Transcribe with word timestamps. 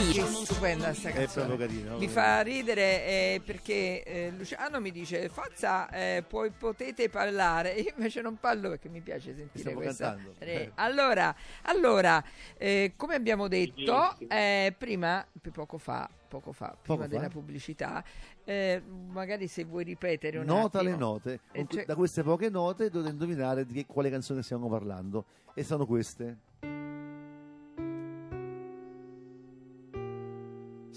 Amici. 0.00 0.22
Stupenda 0.44 0.94
sta 0.94 1.10
È 1.10 1.12
canzone. 1.12 1.46
proprio 1.46 1.66
carino. 1.68 1.98
Mi 1.98 2.08
fa 2.08 2.40
ridere 2.40 3.04
eh, 3.06 3.42
perché 3.44 4.02
eh, 4.02 4.32
Luciano 4.36 4.80
mi 4.80 4.90
dice 4.90 5.28
Forza, 5.28 5.90
eh, 5.90 6.24
poi 6.26 6.50
potete 6.50 7.10
parlare. 7.10 7.72
Io 7.80 7.92
invece 7.96 8.22
non 8.22 8.38
parlo 8.40 8.70
perché 8.70 8.88
mi 8.88 9.00
piace 9.02 9.34
sentire 9.34 9.74
questa. 9.74 10.16
Eh, 10.38 10.72
allora, 10.76 11.34
allora 11.62 12.22
eh, 12.56 12.94
come 12.96 13.14
abbiamo 13.14 13.46
detto 13.46 14.16
eh, 14.28 14.74
prima, 14.76 15.26
poco 15.52 15.76
fa, 15.76 16.08
poco 16.28 16.52
fa, 16.52 16.68
prima 16.68 16.82
Poco 16.82 17.02
fa? 17.02 17.06
della 17.08 17.28
pubblicità, 17.28 18.02
eh, 18.44 18.82
magari 19.10 19.48
se 19.48 19.64
vuoi 19.64 19.84
ripetere 19.84 20.38
un 20.38 20.46
Nota 20.46 20.78
attimo. 20.78 20.92
le 20.92 20.96
note. 20.96 21.40
Eh, 21.52 21.66
cioè- 21.68 21.84
Da 21.84 21.94
queste 21.94 22.22
poche 22.22 22.48
note 22.48 22.88
dovete 22.88 23.10
indovinare 23.12 23.66
di 23.66 23.74
che- 23.74 23.86
quale 23.86 24.08
canzone 24.08 24.42
stiamo 24.42 24.68
parlando. 24.70 25.26
E 25.52 25.62
sono 25.62 25.84
queste. 25.84 26.38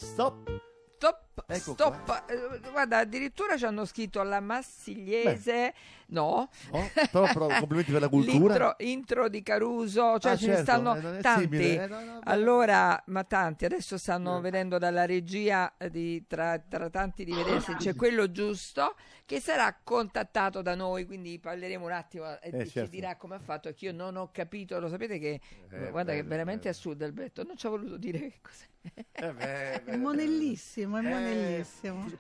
Stop! 0.03 0.72
Stop, 1.33 1.49
Ecco 1.49 1.73
stop. 1.73 2.23
Eh, 2.29 2.69
guarda, 2.69 2.99
addirittura 2.99 3.57
ci 3.57 3.65
hanno 3.65 3.85
scritto 3.85 4.21
la 4.21 4.39
Massigliese, 4.39 5.73
no? 6.09 6.47
Oh, 6.69 6.91
però, 7.09 7.27
però 7.31 7.47
complimenti 7.57 7.91
per 7.91 8.01
la 8.01 8.07
cultura. 8.09 8.53
L'intro 8.53 8.75
intro 8.79 9.29
di 9.29 9.41
Caruso, 9.41 10.19
cioè 10.19 10.33
Ah, 10.33 10.37
ce 10.37 10.47
ne 10.47 10.55
certo, 10.55 10.61
stanno 10.61 10.95
eh, 10.95 11.21
tanti. 11.21 11.75
eh, 11.75 11.87
no, 11.87 12.03
no, 12.03 12.19
allora, 12.25 13.01
ma 13.07 13.23
tanti, 13.23 13.65
adesso 13.65 13.97
stanno 13.97 14.37
Eh. 14.37 14.41
vedendo 14.41 14.77
dalla 14.77 15.05
regia 15.05 15.75
eh, 15.77 15.89
di, 15.89 16.23
tra, 16.27 16.59
tra 16.59 16.89
tanti 16.91 17.25
di 17.25 17.33
vedere 17.33 17.59
se 17.59 17.75
c'è 17.75 17.95
quello 17.95 18.31
giusto 18.31 18.95
che 19.25 19.39
sarà 19.39 19.75
contattato 19.83 20.61
da 20.61 20.75
noi, 20.75 21.05
quindi 21.05 21.39
parleremo 21.39 21.83
un 21.85 21.91
attimo 21.91 22.39
e 22.41 22.51
Eh, 22.51 22.65
ci 22.65 22.71
certo. 22.71 22.91
dirà 22.91 23.15
come 23.15 23.35
ha 23.35 23.39
fatto, 23.39 23.73
che 23.73 23.85
io 23.85 23.91
non 23.93 24.15
ho 24.17 24.29
capito, 24.31 24.79
lo 24.79 24.87
sapete 24.87 25.17
che, 25.17 25.41
Eh, 25.71 25.89
guarda 25.89 26.13
che 26.13 26.19
è 26.19 26.23
veramente 26.23 26.67
bello. 26.67 26.75
assurdo 26.75 27.05
Alberto, 27.05 27.43
non 27.43 27.57
ci 27.57 27.65
ha 27.65 27.69
voluto 27.69 27.97
dire 27.97 28.19
che 28.19 28.39
cos'è. 28.41 28.67
Eh, 29.15 29.33
beh, 29.33 29.81
È 29.85 29.95
beh, 29.97 29.97
monellissimo, 29.97 30.97
è 30.97 31.01
beh. 31.01 31.09
monellissimo. 31.09 31.22
Eh, 31.23 31.65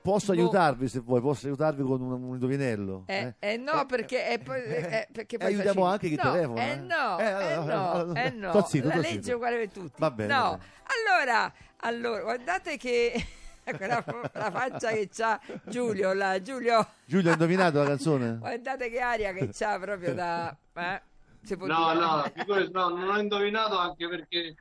Posso 0.01 0.33
Boh. 0.33 0.39
aiutarvi 0.39 0.87
se 0.87 0.99
vuoi, 0.99 1.21
posso 1.21 1.47
aiutarvi 1.47 1.83
con 1.83 2.01
un, 2.01 2.11
un 2.11 2.33
indovinello? 2.33 3.03
Eh, 3.07 3.33
eh 3.39 3.57
no, 3.57 3.85
perché, 3.85 4.27
è 4.27 4.39
poi, 4.39 4.61
eh, 4.63 4.77
eh, 4.77 5.07
perché 5.11 5.37
poi 5.37 5.47
aiutiamo 5.47 5.85
facili- 5.85 5.91
anche 5.91 6.09
chi 6.09 6.15
no, 6.15 6.31
telefona, 6.31 6.61
Eh 6.61 6.71
eh. 6.71 6.75
no, 6.77 7.19
Eh, 7.19 7.53
eh, 7.53 7.55
no, 7.57 8.15
eh 8.15 8.29
no. 8.31 8.49
sto 8.49 8.65
zitto, 8.67 8.87
La 8.87 8.95
legge 8.97 9.31
è 9.31 9.35
uguale 9.35 9.57
per 9.57 9.69
tutti. 9.69 9.93
Va 9.97 10.11
bene, 10.11 10.33
No, 10.33 10.59
allora, 11.07 11.53
allora, 11.77 12.21
guardate 12.21 12.77
che 12.77 13.13
quella 13.77 14.03
la 14.33 14.51
faccia 14.51 14.89
che 14.91 15.09
c'ha 15.11 15.39
Giulio, 15.65 16.13
là, 16.13 16.41
Giulio, 16.41 16.85
Giulio, 17.05 17.27
hai 17.27 17.33
indovinato 17.33 17.79
la 17.79 17.85
canzone? 17.85 18.37
guardate 18.39 18.89
che 18.89 18.99
aria 18.99 19.33
che 19.33 19.49
c'ha 19.51 19.79
proprio 19.79 20.13
da... 20.13 20.55
Eh, 20.73 21.01
No, 21.59 21.93
no, 21.93 22.23
no, 22.71 22.89
non 22.95 23.09
ho 23.09 23.19
indovinato 23.19 23.77
anche 23.77 24.07
perché 24.07 24.55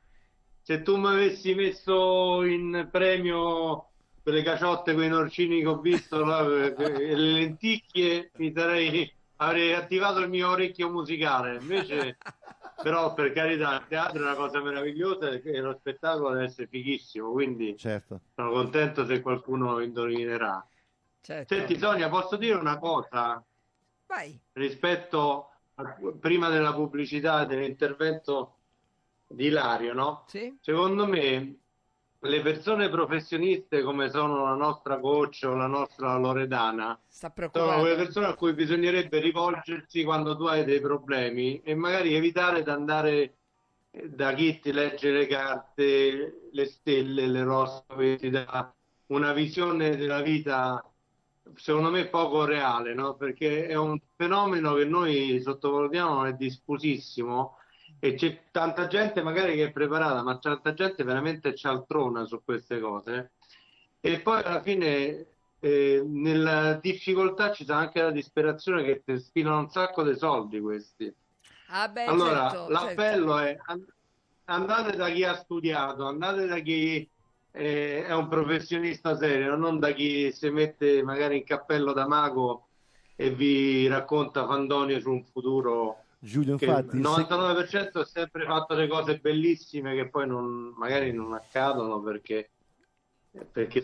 se 0.62 0.82
tu 0.82 0.96
mi 0.96 1.06
avessi 1.06 1.54
messo 1.54 2.42
in 2.42 2.88
premio 2.90 3.91
quelle 4.22 4.42
caciotte 4.42 4.94
con 4.94 5.02
i 5.02 5.08
norcini 5.08 5.60
che 5.60 5.66
ho 5.66 5.80
visto, 5.80 6.20
e 6.20 6.74
le 6.94 7.14
lenticchie, 7.14 8.30
mi 8.36 8.52
sarei, 8.54 9.12
avrei 9.36 9.72
attivato 9.72 10.20
il 10.20 10.28
mio 10.28 10.50
orecchio 10.50 10.90
musicale. 10.90 11.58
Invece, 11.60 12.18
però, 12.82 13.14
per 13.14 13.32
carità, 13.32 13.76
il 13.76 13.86
teatro 13.88 14.20
è 14.20 14.22
una 14.22 14.34
cosa 14.34 14.62
meravigliosa 14.62 15.30
e 15.30 15.60
lo 15.60 15.76
spettacolo 15.78 16.30
deve 16.30 16.44
essere 16.44 16.68
fighissimo, 16.68 17.32
quindi 17.32 17.76
Certo. 17.76 18.20
sono 18.34 18.50
contento 18.50 19.04
se 19.04 19.20
qualcuno 19.20 19.80
indovinerà. 19.80 20.66
Certo. 21.20 21.54
Senti, 21.54 21.78
Sonia, 21.78 22.08
posso 22.08 22.36
dire 22.36 22.54
una 22.54 22.78
cosa? 22.78 23.44
Vai. 24.06 24.38
rispetto 24.52 25.50
a, 25.74 25.96
prima 26.20 26.48
della 26.48 26.74
pubblicità 26.74 27.44
dell'intervento 27.44 28.56
di 29.26 29.46
Ilario, 29.46 29.94
no? 29.94 30.24
Sì? 30.26 30.54
Secondo 30.60 31.06
me 31.06 31.61
le 32.24 32.40
persone 32.40 32.88
professioniste 32.88 33.82
come 33.82 34.08
sono 34.08 34.44
la 34.44 34.54
nostra 34.54 35.00
coach 35.00 35.42
o 35.44 35.54
la 35.54 35.66
nostra 35.66 36.16
Loredana? 36.16 36.98
Sono 37.66 37.80
quelle 37.80 37.96
persone 37.96 38.26
a 38.26 38.34
cui 38.34 38.52
bisognerebbe 38.52 39.18
rivolgersi 39.18 40.04
quando 40.04 40.36
tu 40.36 40.44
hai 40.44 40.64
dei 40.64 40.80
problemi 40.80 41.60
e 41.62 41.74
magari 41.74 42.14
evitare 42.14 42.62
di 42.62 42.70
andare 42.70 43.34
eh, 43.90 44.08
da 44.08 44.32
chi 44.34 44.60
ti 44.60 44.72
legge 44.72 45.10
le 45.10 45.26
carte, 45.26 46.48
le 46.52 46.64
stelle, 46.66 47.26
le 47.26 47.42
rospe, 47.42 48.16
ti 48.16 48.30
dà 48.30 48.72
una 49.06 49.32
visione 49.32 49.96
della 49.96 50.22
vita 50.22 50.82
secondo 51.56 51.90
me 51.90 52.06
poco 52.06 52.44
reale, 52.44 52.94
no? 52.94 53.14
Perché 53.16 53.66
è 53.66 53.74
un 53.74 53.98
fenomeno 54.16 54.74
che 54.74 54.84
noi 54.84 55.40
sottovalutiamo, 55.40 56.24
è 56.24 56.34
diffusissimo 56.34 57.56
e 58.04 58.14
c'è 58.14 58.48
tanta 58.50 58.88
gente 58.88 59.22
magari 59.22 59.54
che 59.54 59.66
è 59.66 59.72
preparata, 59.72 60.22
ma 60.24 60.36
tanta 60.38 60.74
gente 60.74 61.04
veramente 61.04 61.54
cialtrona 61.54 62.24
su 62.24 62.42
queste 62.42 62.80
cose. 62.80 63.34
E 64.00 64.20
poi 64.20 64.42
alla 64.42 64.60
fine 64.60 65.26
eh, 65.60 66.02
nella 66.04 66.74
difficoltà 66.80 67.52
ci 67.52 67.62
sta 67.62 67.76
anche 67.76 68.02
la 68.02 68.10
disperazione 68.10 68.82
che 68.82 69.02
ti 69.04 69.16
sfilano 69.20 69.60
un 69.60 69.70
sacco 69.70 70.02
di 70.02 70.16
soldi 70.16 70.58
questi. 70.60 71.14
Ah 71.68 71.86
beh, 71.88 72.08
Allora, 72.08 72.50
certo, 72.50 72.68
l'appello 72.68 73.38
è 73.38 73.56
an- 73.66 73.86
andate 74.46 74.96
da 74.96 75.08
chi 75.08 75.22
ha 75.24 75.34
studiato, 75.36 76.04
andate 76.04 76.46
da 76.46 76.58
chi 76.58 77.08
eh, 77.52 78.04
è 78.04 78.12
un 78.14 78.26
professionista 78.28 79.16
serio, 79.16 79.54
non 79.56 79.78
da 79.78 79.92
chi 79.92 80.32
si 80.32 80.50
mette 80.50 81.02
magari 81.04 81.36
in 81.36 81.44
cappello 81.44 81.92
da 81.92 82.08
mago 82.08 82.70
e 83.14 83.30
vi 83.30 83.86
racconta 83.86 84.44
fandonie 84.46 85.00
su 85.00 85.10
un 85.10 85.24
futuro 85.24 86.01
Giulio, 86.24 86.52
infatti, 86.52 86.96
il 86.96 87.02
se- 87.02 87.08
99% 87.08 87.98
ha 87.98 88.04
sempre 88.04 88.44
fatto 88.44 88.74
le 88.74 88.86
cose 88.86 89.18
bellissime 89.18 89.96
che 89.96 90.08
poi 90.08 90.28
non- 90.28 90.72
magari 90.76 91.12
non 91.12 91.32
accadono 91.32 92.00
perché, 92.00 92.50
perché 93.50 93.82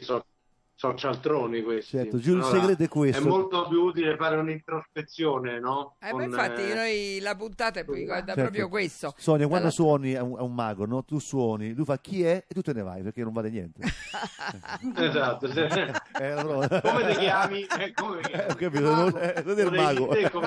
sono 0.79 0.95
cialtroni 0.95 1.61
questi. 1.63 1.97
certo, 1.97 2.19
Giulio, 2.19 2.39
il 2.39 2.45
Allora, 2.45 2.61
segreto 2.61 2.83
è 2.83 2.87
è 2.87 2.89
questo. 2.89 3.29
molto 3.29 3.67
più 3.69 3.81
utile 3.83 4.15
fare 4.17 4.37
un'introspezione, 4.37 5.59
no? 5.59 5.97
Eh, 5.99 6.07
ma 6.07 6.11
Con, 6.13 6.23
infatti 6.23 6.63
eh, 6.71 6.75
noi 6.75 7.19
la 7.21 7.35
puntata 7.35 7.81
è 7.81 7.85
poi 7.85 8.05
guarda 8.05 8.27
Certo. 8.27 8.43
proprio 8.43 8.69
questo. 8.69 9.13
Sonia, 9.17 9.49
quando 9.49 9.67
Dalla- 9.67 9.71
suoni 9.75 10.15
a 10.15 10.23
un, 10.23 10.39
a 10.39 10.43
un 10.45 10.55
mago, 10.55 10.87
no? 10.87 11.03
tu 11.03 11.19
suoni, 11.19 11.75
lui 11.75 11.85
fa 11.85 11.99
chi 11.99 12.23
è 12.23 12.45
e 12.47 12.55
tu 12.55 12.61
te 12.61 12.73
ne 12.73 12.83
vai 12.83 13.03
perché 13.03 13.25
non 13.25 13.33
vale 13.33 13.51
niente. 13.51 13.81
Esatto. 14.95 15.53
se- 15.53 15.67
Eh, 16.21 16.31
allora- 16.31 16.81
Come 16.81 17.09
ti 17.09 17.17
chiami? 17.19 17.63
Eh, 17.79 17.93
come 17.95 18.21
ti 18.21 18.31
Eh, 18.31 18.37
ho 18.37 18.55
chiami? 18.55 18.57
capito, 18.57 18.95
non, 18.95 19.19
eh, 19.21 19.43
non 19.45 19.59
è 19.59 19.63
il 19.63 19.73
mago. 19.73 20.07
come 20.31 20.47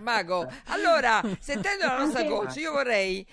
Mago. 0.00 0.46
Allora, 0.66 1.20
sentendo 1.38 1.86
la 1.86 1.98
nostra 1.98 2.24
coach, 2.26 2.56
io 2.56 2.72
vorrei, 2.72 3.26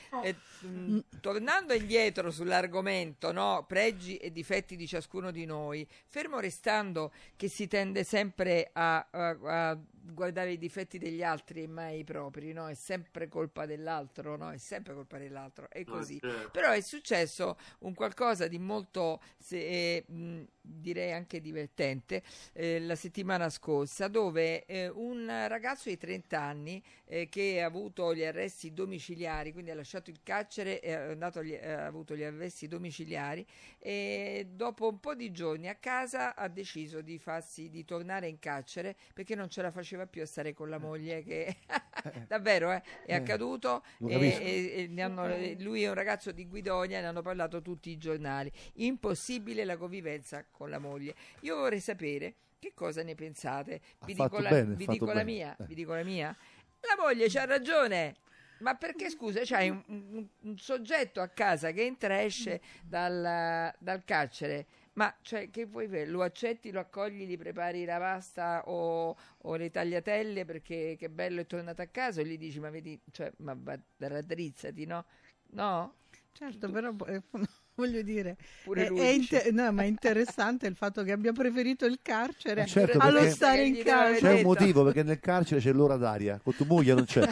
eh, 0.63 0.67
mh, 0.67 1.03
tornando 1.21 1.73
indietro 1.73 2.31
sull'argomento, 2.31 3.31
no, 3.31 3.65
pregi 3.67 4.17
e 4.17 4.31
difetti 4.31 4.75
di 4.75 4.87
ciascuno 4.87 5.31
di 5.31 5.45
noi, 5.45 5.87
fermo 6.05 6.39
restando 6.39 7.11
che 7.35 7.47
si 7.49 7.67
tende 7.67 8.03
sempre 8.03 8.69
a, 8.73 9.07
a- 9.09 9.69
a 9.69 9.77
guardare 10.11 10.51
i 10.51 10.57
difetti 10.57 10.97
degli 10.97 11.23
altri 11.23 11.63
e 11.63 11.67
mai 11.67 11.99
i 11.99 12.03
propri, 12.03 12.51
no? 12.51 12.67
È 12.67 12.73
sempre 12.73 13.27
colpa 13.27 13.65
dell'altro, 13.65 14.35
no? 14.35 14.51
È 14.51 14.57
sempre 14.57 14.93
colpa 14.93 15.17
dell'altro, 15.17 15.69
è 15.69 15.83
così. 15.83 16.19
certo. 16.19 16.49
Però 16.51 16.71
è 16.71 16.81
successo 16.81 17.57
un 17.79 17.93
qualcosa 17.93 18.47
di 18.47 18.59
molto, 18.59 19.21
se- 19.37 19.57
eh, 19.95 20.05
mh, 20.07 20.43
direi 20.61 21.13
anche 21.13 21.39
divertente, 21.41 22.21
eh, 22.53 22.79
la 22.81 22.95
settimana 22.95 23.49
scorsa, 23.49 24.07
dove 24.07 24.65
eh, 24.65 24.89
un 24.89 25.25
ragazzo 25.47 25.89
di 25.89 25.97
30 25.97 26.39
anni 26.39 26.83
eh, 27.05 27.29
che 27.29 27.61
ha 27.61 27.65
avuto 27.65 28.13
gli 28.13 28.23
arresti 28.23 28.73
domiciliari, 28.73 29.51
quindi 29.53 29.71
ha 29.71 29.75
lasciato 29.75 30.09
il 30.09 30.19
carcere 30.23 30.79
e 30.81 30.91
eh, 30.91 31.71
ha 31.71 31.85
avuto 31.85 32.15
gli 32.15 32.23
arresti 32.23 32.67
domiciliari, 32.67 33.45
e 33.79 34.47
dopo 34.51 34.87
un 34.89 34.99
po' 34.99 35.15
di 35.15 35.31
giorni 35.31 35.67
a 35.69 35.75
casa 35.75 36.35
ha 36.35 36.47
deciso 36.47 37.01
di 37.01 37.17
farsi 37.17 37.69
di 37.69 37.85
tornare 37.85 38.27
in 38.27 38.39
carcere 38.39 38.95
perché 39.13 39.35
non 39.35 39.49
ce 39.49 39.61
la 39.61 39.71
faceva 39.71 39.92
più 40.07 40.21
a 40.21 40.25
stare 40.25 40.53
con 40.53 40.69
la 40.69 40.77
moglie 40.77 41.23
che 41.23 41.55
davvero 42.27 42.71
eh, 42.71 42.81
è 43.05 43.13
Eh, 43.13 43.15
accaduto 43.15 43.83
lo 43.99 44.09
e, 44.09 44.15
e- 44.27 44.73
e 44.83 44.87
ne 44.87 45.01
hanno- 45.01 45.27
lui 45.59 45.83
è 45.83 45.87
un 45.87 45.93
ragazzo 45.95 46.31
di 46.31 46.47
Guidonia 46.47 46.99
ne 47.01 47.07
hanno 47.07 47.21
parlato 47.21 47.61
tutti 47.61 47.89
i 47.89 47.97
giornali. 47.97 48.51
Impossibile 48.75 49.63
la 49.65 49.77
convivenza 49.77 50.45
con 50.51 50.69
la 50.69 50.79
moglie. 50.79 51.15
Io 51.41 51.55
vorrei 51.57 51.79
sapere 51.79 52.35
che 52.59 52.73
cosa 52.73 53.03
ne 53.03 53.15
pensate. 53.15 53.81
Vi 54.05 54.13
dico, 54.13 54.39
la, 54.39 54.49
bene, 54.49 54.73
ha 54.73 54.75
vi 54.75 54.85
dico 54.85 55.05
mia 55.23 55.55
Eh. 55.57 55.65
vi 55.67 55.75
dico 55.75 55.93
la 55.93 56.03
mia? 56.03 56.35
La 56.81 57.01
moglie 57.01 57.27
c'ha 57.29 57.45
ragione 57.45 58.15
ma 58.59 58.75
perché 58.75 59.09
scusa, 59.09 59.41
c'hai 59.43 59.69
un, 59.69 59.81
un- 59.87 60.27
un 60.43 60.57
soggetto 60.57 61.19
a 61.19 61.27
casa 61.27 61.71
che 61.71 61.83
entra 61.83 62.19
e 62.21 62.25
esce 62.25 62.61
dal, 62.81 63.73
dal 63.77 64.03
carcere, 64.05 64.65
ma 64.93 65.13
cioè, 65.21 65.49
che 65.49 65.65
vuoi 65.65 65.87
fare? 65.87 66.05
Lo 66.05 66.21
accetti, 66.21 66.71
lo 66.71 66.79
accogli, 66.79 67.25
gli 67.25 67.37
prepari 67.37 67.85
la 67.85 67.97
pasta 67.97 68.63
o, 68.67 69.15
o 69.37 69.55
le 69.55 69.71
tagliatelle 69.71 70.45
perché 70.45 70.95
che 70.97 71.09
bello 71.09 71.41
è 71.41 71.47
tornato 71.47 71.81
a 71.81 71.87
casa 71.87 72.21
e 72.21 72.25
gli 72.25 72.37
dici 72.37 72.59
ma 72.59 72.69
vedi, 72.69 72.99
cioè, 73.11 73.31
ma 73.37 73.55
va- 73.57 73.79
raddrizzati, 73.97 74.85
no? 74.85 75.05
No? 75.51 75.95
Certo, 76.31 76.69
però 76.71 76.91
eh, 77.07 77.21
voglio 77.75 78.01
dire, 78.01 78.37
Pure 78.63 78.85
è, 78.85 78.89
lui 78.89 78.99
è 78.99 79.09
inter- 79.09 79.51
no, 79.51 79.71
ma 79.71 79.83
è 79.83 79.85
interessante 79.85 80.67
il 80.67 80.75
fatto 80.75 81.03
che 81.03 81.11
abbia 81.11 81.31
preferito 81.31 81.85
il 81.85 81.99
carcere 82.01 82.63
Eh, 82.63 82.65
certo, 82.67 82.97
allo 82.99 83.19
perché- 83.19 83.33
stare 83.33 83.57
Perché 83.71 83.79
in 83.81 83.89
aver 83.89 84.19
C'è 84.19 84.33
un 84.33 84.41
motivo 84.41 84.83
perché 84.83 85.03
nel 85.03 85.19
carcere 85.19 85.59
c'è 85.61 85.71
l'ora 85.71 85.95
d'aria, 85.97 86.39
con 86.43 86.55
tua 86.55 86.65
moglie 86.65 86.93
non 86.93 87.05
c'è. 87.05 87.27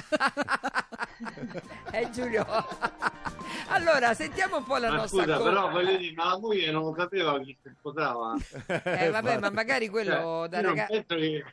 Eh 1.92 2.10
Giulio. 2.10 2.46
Allora, 3.74 4.14
sentiamo 4.14 4.58
un 4.58 4.64
po' 4.66 4.78
la 4.78 4.90
Ma 4.90 4.96
nostra 4.98 5.24
scusa, 5.24 5.38
però 5.42 5.70
voglio 5.70 5.96
dire, 5.98 6.14
ma 6.14 6.26
la 6.26 6.40
moglie 6.40 6.72
non 6.72 6.94
sapeva 6.94 7.40
chi 7.40 7.58
si 7.62 7.74
sposava. 7.78 8.36
Eh, 8.84 9.10
vabbè, 9.10 9.40
ma 9.40 9.50
magari 9.50 9.88
quello 9.88 10.12
Cioè, 10.12 10.50
da 10.50 10.62
ragazzo... 10.62 11.04
che... 11.08 11.46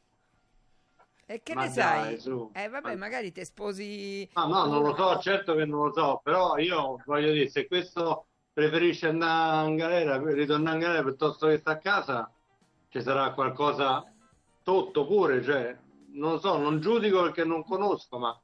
E 1.31 1.43
che 1.43 1.55
Ma 1.55 1.65
ne 1.67 1.73
dai, 1.75 1.75
sai? 1.75 2.21
su. 2.21 2.51
Eh, 2.55 2.69
vabbè, 2.69 2.91
Ma- 2.91 2.97
magari 2.97 3.31
ti 3.33 3.45
sposi... 3.45 4.29
Ah, 4.33 4.47
no, 4.47 4.65
non 4.65 4.83
lo 4.83 4.95
so, 4.97 5.19
certo 5.19 5.55
che 5.55 5.65
non 5.65 5.87
lo 5.87 5.93
so, 5.93 6.21
però 6.25 6.57
io 6.57 7.03
voglio 7.05 7.33
dire, 7.33 7.49
se 7.49 7.67
questo 7.67 8.27
preferisce 8.53 9.09
andare 9.09 9.69
in 9.69 9.77
galera, 9.77 10.21
ritornare 10.21 10.77
in 10.77 10.83
galera 10.83 11.03
piuttosto 11.03 11.47
che 11.47 11.59
sta 11.59 11.73
a 11.73 11.79
casa, 11.79 12.31
ci 12.89 13.03
sarà 13.03 13.31
qualcosa 13.33 14.11
sotto 14.65 15.07
pure, 15.07 15.43
cioè, 15.43 15.77
non 16.13 16.33
lo 16.33 16.39
so, 16.39 16.57
non 16.57 16.81
giudico 16.81 17.23
perché 17.23 17.45
non 17.45 17.63
conosco, 17.63 18.19
ma 18.19 18.41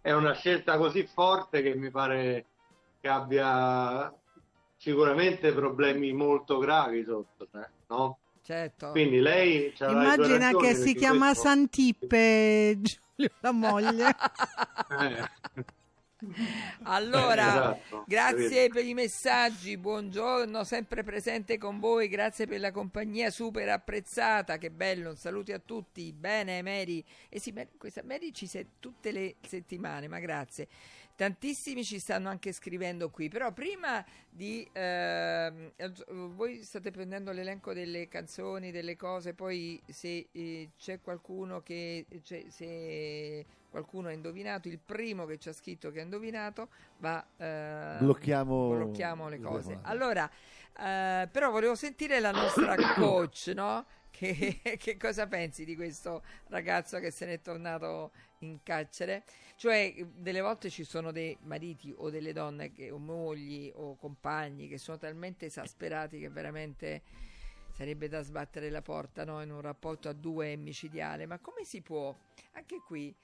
è 0.00 0.12
una 0.12 0.32
scelta 0.32 0.78
così 0.78 1.04
forte 1.04 1.62
che 1.62 1.74
mi 1.74 1.90
pare 1.90 2.46
che 3.00 3.08
abbia 3.08 4.12
sicuramente 4.76 5.52
problemi 5.52 6.12
molto 6.12 6.58
gravi 6.58 7.04
sotto, 7.04 7.46
cioè, 7.50 7.66
no? 7.88 8.18
Certo. 8.42 8.90
Quindi 8.90 9.20
lei 9.20 9.72
Immagina 9.78 10.52
che 10.56 10.74
si 10.74 10.94
chiama 10.94 11.26
questo- 11.28 11.42
Santippe 11.48 12.78
Giulio, 12.80 13.34
la 13.40 13.52
moglie. 13.52 14.08
Eh. 15.00 15.68
Allora, 16.82 17.46
Esatto, 17.78 18.04
grazie 18.06 18.68
per 18.68 18.84
i 18.84 18.92
messaggi, 18.92 19.78
buongiorno, 19.78 20.64
sempre 20.64 21.02
presente 21.02 21.56
con 21.56 21.78
voi, 21.80 22.08
grazie 22.08 22.46
per 22.46 22.60
la 22.60 22.72
compagnia 22.72 23.30
super 23.30 23.66
apprezzata, 23.70 24.58
che 24.58 24.70
bello, 24.70 25.14
saluti 25.14 25.52
a 25.52 25.58
tutti, 25.58 26.12
bene 26.12 26.60
Mary, 26.60 27.02
e 27.30 27.40
sì, 27.40 27.52
Mary- 27.52 27.70
questa 27.78 28.02
Mary 28.04 28.32
ci 28.32 28.46
sei 28.46 28.66
tutte 28.80 29.12
le 29.12 29.36
settimane, 29.46 30.08
ma 30.08 30.18
grazie. 30.18 30.68
Tantissimi 31.20 31.84
ci 31.84 31.98
stanno 31.98 32.30
anche 32.30 32.50
scrivendo 32.50 33.10
qui, 33.10 33.28
però 33.28 33.52
prima 33.52 34.02
di... 34.30 34.66
ehm, 34.72 35.70
voi 36.34 36.62
state 36.62 36.90
prendendo 36.90 37.30
l'elenco 37.30 37.74
delle 37.74 38.08
canzoni, 38.08 38.70
delle 38.70 38.96
cose, 38.96 39.34
poi 39.34 39.78
se 39.86 40.28
eh, 40.32 40.70
c'è 40.78 41.02
qualcuno 41.02 41.60
che... 41.60 42.06
cioè, 42.22 42.46
se 42.48 43.44
qualcuno 43.68 44.08
ha 44.08 44.12
indovinato, 44.12 44.68
il 44.68 44.78
primo 44.78 45.26
che 45.26 45.36
ci 45.36 45.50
ha 45.50 45.52
scritto 45.52 45.90
che 45.90 46.00
ha 46.00 46.04
indovinato 46.04 46.68
va... 47.00 47.22
eh, 47.36 47.96
Blocchiamo 47.98 48.70
blocchiamo 48.70 49.28
le 49.28 49.36
le 49.36 49.42
cose. 49.42 49.68
telefonate. 49.74 49.88
Allora, 49.92 50.30
eh, 50.78 51.28
però 51.30 51.50
volevo 51.50 51.74
sentire 51.74 52.18
la 52.20 52.30
nostra 52.30 52.74
coach, 52.96 53.52
no? 53.54 53.84
Che, 54.20 54.60
che 54.76 54.98
cosa 54.98 55.26
pensi 55.26 55.64
di 55.64 55.74
questo 55.74 56.22
ragazzo 56.48 56.98
che 56.98 57.10
se 57.10 57.24
n'è 57.24 57.40
tornato 57.40 58.10
in 58.40 58.62
carcere? 58.62 59.24
Cioè, 59.56 59.94
delle 60.14 60.42
volte 60.42 60.68
ci 60.68 60.84
sono 60.84 61.10
dei 61.10 61.34
mariti 61.44 61.90
o 61.96 62.10
delle 62.10 62.34
donne 62.34 62.70
che, 62.70 62.90
o 62.90 62.98
mogli 62.98 63.72
o 63.74 63.96
compagni 63.96 64.68
che 64.68 64.76
sono 64.76 64.98
talmente 64.98 65.46
esasperati 65.46 66.18
che 66.18 66.28
veramente 66.28 67.00
sarebbe 67.72 68.08
da 68.08 68.20
sbattere 68.20 68.68
la 68.68 68.82
porta 68.82 69.24
no? 69.24 69.40
in 69.40 69.50
un 69.50 69.62
rapporto 69.62 70.10
a 70.10 70.12
due 70.12 70.54
micidiale. 70.56 71.24
Ma 71.24 71.38
come 71.38 71.64
si 71.64 71.80
può? 71.80 72.14
Anche 72.52 72.82
qui 72.86 73.14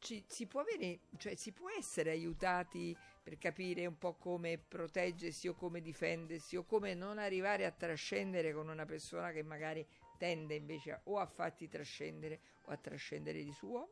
ci- 0.00 0.22
si 0.26 0.46
può 0.46 0.60
avere, 0.60 0.98
cioè 1.16 1.34
si 1.34 1.52
può 1.52 1.70
essere 1.70 2.10
aiutati 2.10 2.94
per 3.22 3.38
capire 3.38 3.86
un 3.86 3.96
po' 3.96 4.14
come 4.14 4.58
proteggersi 4.58 5.48
o 5.48 5.54
come 5.54 5.80
difendersi 5.80 6.56
o 6.56 6.64
come 6.64 6.92
non 6.92 7.18
arrivare 7.18 7.64
a 7.64 7.70
trascendere 7.70 8.52
con 8.52 8.68
una 8.68 8.84
persona 8.84 9.30
che 9.30 9.42
magari 9.42 9.86
tende 10.18 10.54
invece 10.54 11.00
o 11.04 11.18
a 11.18 11.26
farti 11.26 11.68
trascendere 11.68 12.40
o 12.66 12.72
a 12.72 12.76
trascendere 12.76 13.42
di 13.42 13.52
suo? 13.52 13.88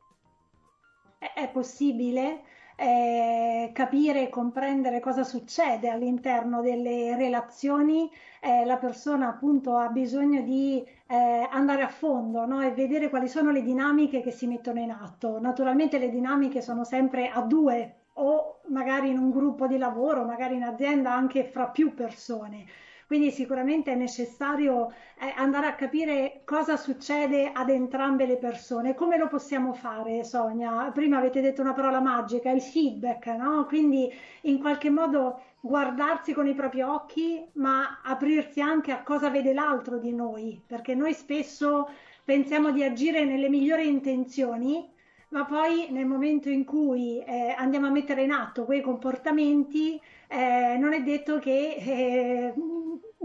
È 1.19 1.51
possibile 1.51 2.43
eh, 2.77 3.71
capire 3.75 4.23
e 4.23 4.29
comprendere 4.31 5.01
cosa 5.01 5.23
succede 5.23 5.91
all'interno 5.91 6.63
delle 6.63 7.15
relazioni. 7.15 8.11
Eh, 8.41 8.65
la 8.65 8.79
persona 8.79 9.29
appunto 9.29 9.77
ha 9.77 9.89
bisogno 9.89 10.41
di 10.41 10.83
eh, 11.07 11.49
andare 11.51 11.83
a 11.83 11.89
fondo, 11.89 12.47
no? 12.47 12.63
E 12.63 12.73
vedere 12.73 13.11
quali 13.11 13.29
sono 13.29 13.51
le 13.51 13.63
dinamiche 13.63 14.23
che 14.23 14.31
si 14.31 14.47
mettono 14.47 14.81
in 14.81 14.91
atto. 14.91 15.39
Naturalmente 15.39 15.99
le 15.99 16.09
dinamiche 16.09 16.63
sono 16.63 16.85
sempre 16.85 17.29
a 17.29 17.43
due 17.43 17.97
o 18.15 18.61
magari 18.69 19.11
in 19.11 19.19
un 19.19 19.31
gruppo 19.31 19.67
di 19.67 19.77
lavoro, 19.77 20.25
magari 20.25 20.57
in 20.57 20.63
azienda 20.63 21.13
anche 21.13 21.45
fra 21.45 21.69
più 21.69 21.93
persone. 21.93 22.65
Quindi 23.11 23.33
sicuramente 23.33 23.91
è 23.91 23.97
necessario 23.97 24.93
eh, 25.19 25.33
andare 25.35 25.67
a 25.67 25.75
capire 25.75 26.43
cosa 26.45 26.77
succede 26.77 27.51
ad 27.53 27.69
entrambe 27.69 28.25
le 28.25 28.37
persone. 28.37 28.95
Come 28.95 29.19
lo 29.19 29.27
possiamo 29.27 29.73
fare, 29.73 30.23
Sonia? 30.23 30.89
Prima 30.95 31.19
avete 31.19 31.41
detto 31.41 31.61
una 31.61 31.73
parola 31.73 31.99
magica, 31.99 32.53
il 32.53 32.63
feedback, 32.63 33.27
no? 33.37 33.67
Quindi 33.67 34.09
in 34.43 34.61
qualche 34.61 34.91
modo 34.91 35.43
guardarsi 35.61 36.33
con 36.33 36.47
i 36.47 36.55
propri 36.55 36.83
occhi, 36.83 37.45
ma 37.55 38.01
aprirsi 38.05 38.61
anche 38.61 38.93
a 38.93 39.03
cosa 39.03 39.29
vede 39.29 39.53
l'altro 39.53 39.99
di 39.99 40.13
noi, 40.15 40.63
perché 40.65 40.95
noi 40.95 41.13
spesso 41.13 41.89
pensiamo 42.23 42.71
di 42.71 42.85
agire 42.85 43.25
nelle 43.25 43.49
migliori 43.49 43.89
intenzioni, 43.89 44.89
ma 45.31 45.45
poi 45.45 45.89
nel 45.91 46.07
momento 46.07 46.49
in 46.49 46.65
cui 46.65 47.19
eh, 47.25 47.55
andiamo 47.57 47.87
a 47.89 47.91
mettere 47.91 48.23
in 48.23 48.31
atto 48.31 48.65
quei 48.65 48.81
comportamenti, 48.81 50.01
eh, 50.29 50.77
non 50.79 50.93
è 50.93 51.03
detto 51.03 51.39
che 51.39 51.75
eh, 51.77 52.55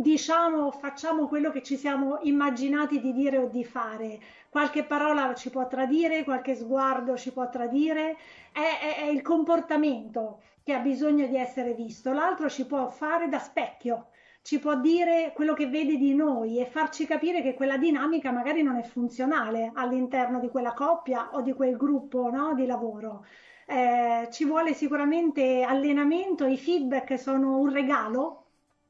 diciamo 0.05 0.67
o 0.67 0.71
facciamo 0.71 1.27
quello 1.27 1.49
che 1.49 1.63
ci 1.63 1.77
siamo 1.77 2.19
immaginati 2.21 2.99
di 3.01 3.11
dire 3.11 3.37
o 3.39 3.47
di 3.47 3.63
fare. 3.65 4.19
Qualche 4.49 4.83
parola 4.83 5.33
ci 5.33 5.49
può 5.49 5.65
tradire, 5.67 6.23
qualche 6.23 6.55
sguardo 6.55 7.17
ci 7.17 7.31
può 7.33 7.49
tradire, 7.49 8.15
è, 8.51 8.59
è- 8.59 8.95
è 9.03 9.05
il 9.07 9.21
comportamento 9.23 10.41
che 10.63 10.73
ha 10.73 10.79
bisogno 10.79 11.25
di 11.27 11.35
essere 11.37 11.73
visto. 11.73 12.13
L'altro 12.13 12.49
ci 12.49 12.65
può 12.67 12.87
fare 12.89 13.27
da 13.29 13.39
specchio, 13.39 14.07
ci 14.43 14.59
può 14.59 14.75
dire 14.75 15.31
quello 15.33 15.53
che 15.55 15.67
vede 15.67 15.97
di 15.97 16.13
noi 16.13 16.59
e 16.59 16.65
farci 16.67 17.05
capire 17.07 17.41
che 17.41 17.55
quella 17.55 17.77
dinamica 17.77 18.31
magari 18.31 18.61
non 18.61 18.75
è 18.77 18.83
funzionale 18.83 19.71
all'interno 19.73 20.39
di 20.39 20.49
quella 20.49 20.73
coppia 20.73 21.29
o 21.33 21.41
di 21.41 21.53
quel 21.53 21.75
gruppo, 21.77 22.29
no, 22.29 22.53
di 22.53 22.65
lavoro. 22.67 23.25
Eh, 23.67 24.27
ci 24.31 24.45
vuole 24.45 24.73
sicuramente 24.73 25.63
allenamento, 25.63 26.45
i 26.45 26.57
feedback 26.57 27.17
sono 27.17 27.57
un 27.57 27.71
regalo, 27.71 28.44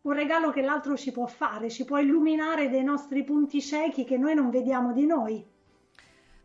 un 0.06 0.14
regalo 0.14 0.52
che 0.52 0.62
l'altro 0.62 0.96
ci 0.96 1.12
può 1.12 1.26
fare, 1.26 1.70
ci 1.70 1.84
può 1.84 1.98
illuminare 1.98 2.70
dei 2.70 2.84
nostri 2.84 3.24
punti 3.24 3.62
ciechi 3.62 4.04
che 4.04 4.18
noi 4.18 4.36
non 4.36 4.50
vediamo 4.50 4.94
di 4.94 5.06
noi. 5.06 5.44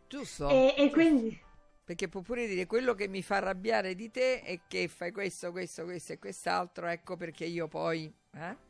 Giusto? 0.07 0.49
E, 0.49 0.73
e 0.77 0.89
quindi 0.89 1.39
Perché 1.83 2.07
può 2.07 2.21
pure 2.21 2.47
dire 2.47 2.65
quello 2.65 2.93
che 2.93 3.07
mi 3.07 3.21
fa 3.21 3.37
arrabbiare 3.37 3.95
di 3.95 4.09
te 4.09 4.41
è 4.41 4.59
che 4.67 4.87
fai 4.87 5.11
questo, 5.11 5.51
questo, 5.51 5.83
questo 5.83 6.13
e 6.13 6.19
quest'altro, 6.19 6.87
ecco 6.87 7.17
perché 7.17 7.45
io 7.45 7.67
poi... 7.67 8.11
eh? 8.33 8.69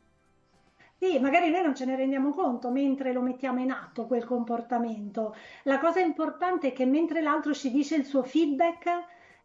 Sì, 0.98 1.18
magari 1.18 1.50
noi 1.50 1.62
non 1.62 1.74
ce 1.74 1.84
ne 1.84 1.96
rendiamo 1.96 2.30
conto 2.30 2.70
mentre 2.70 3.12
lo 3.12 3.22
mettiamo 3.22 3.60
in 3.60 3.70
atto 3.70 4.06
quel 4.06 4.24
comportamento. 4.24 5.34
La 5.64 5.78
cosa 5.78 6.00
importante 6.00 6.68
è 6.68 6.72
che 6.72 6.84
mentre 6.84 7.22
l'altro 7.22 7.54
ci 7.54 7.70
dice 7.70 7.96
il 7.96 8.04
suo 8.04 8.22
feedback, 8.22 8.88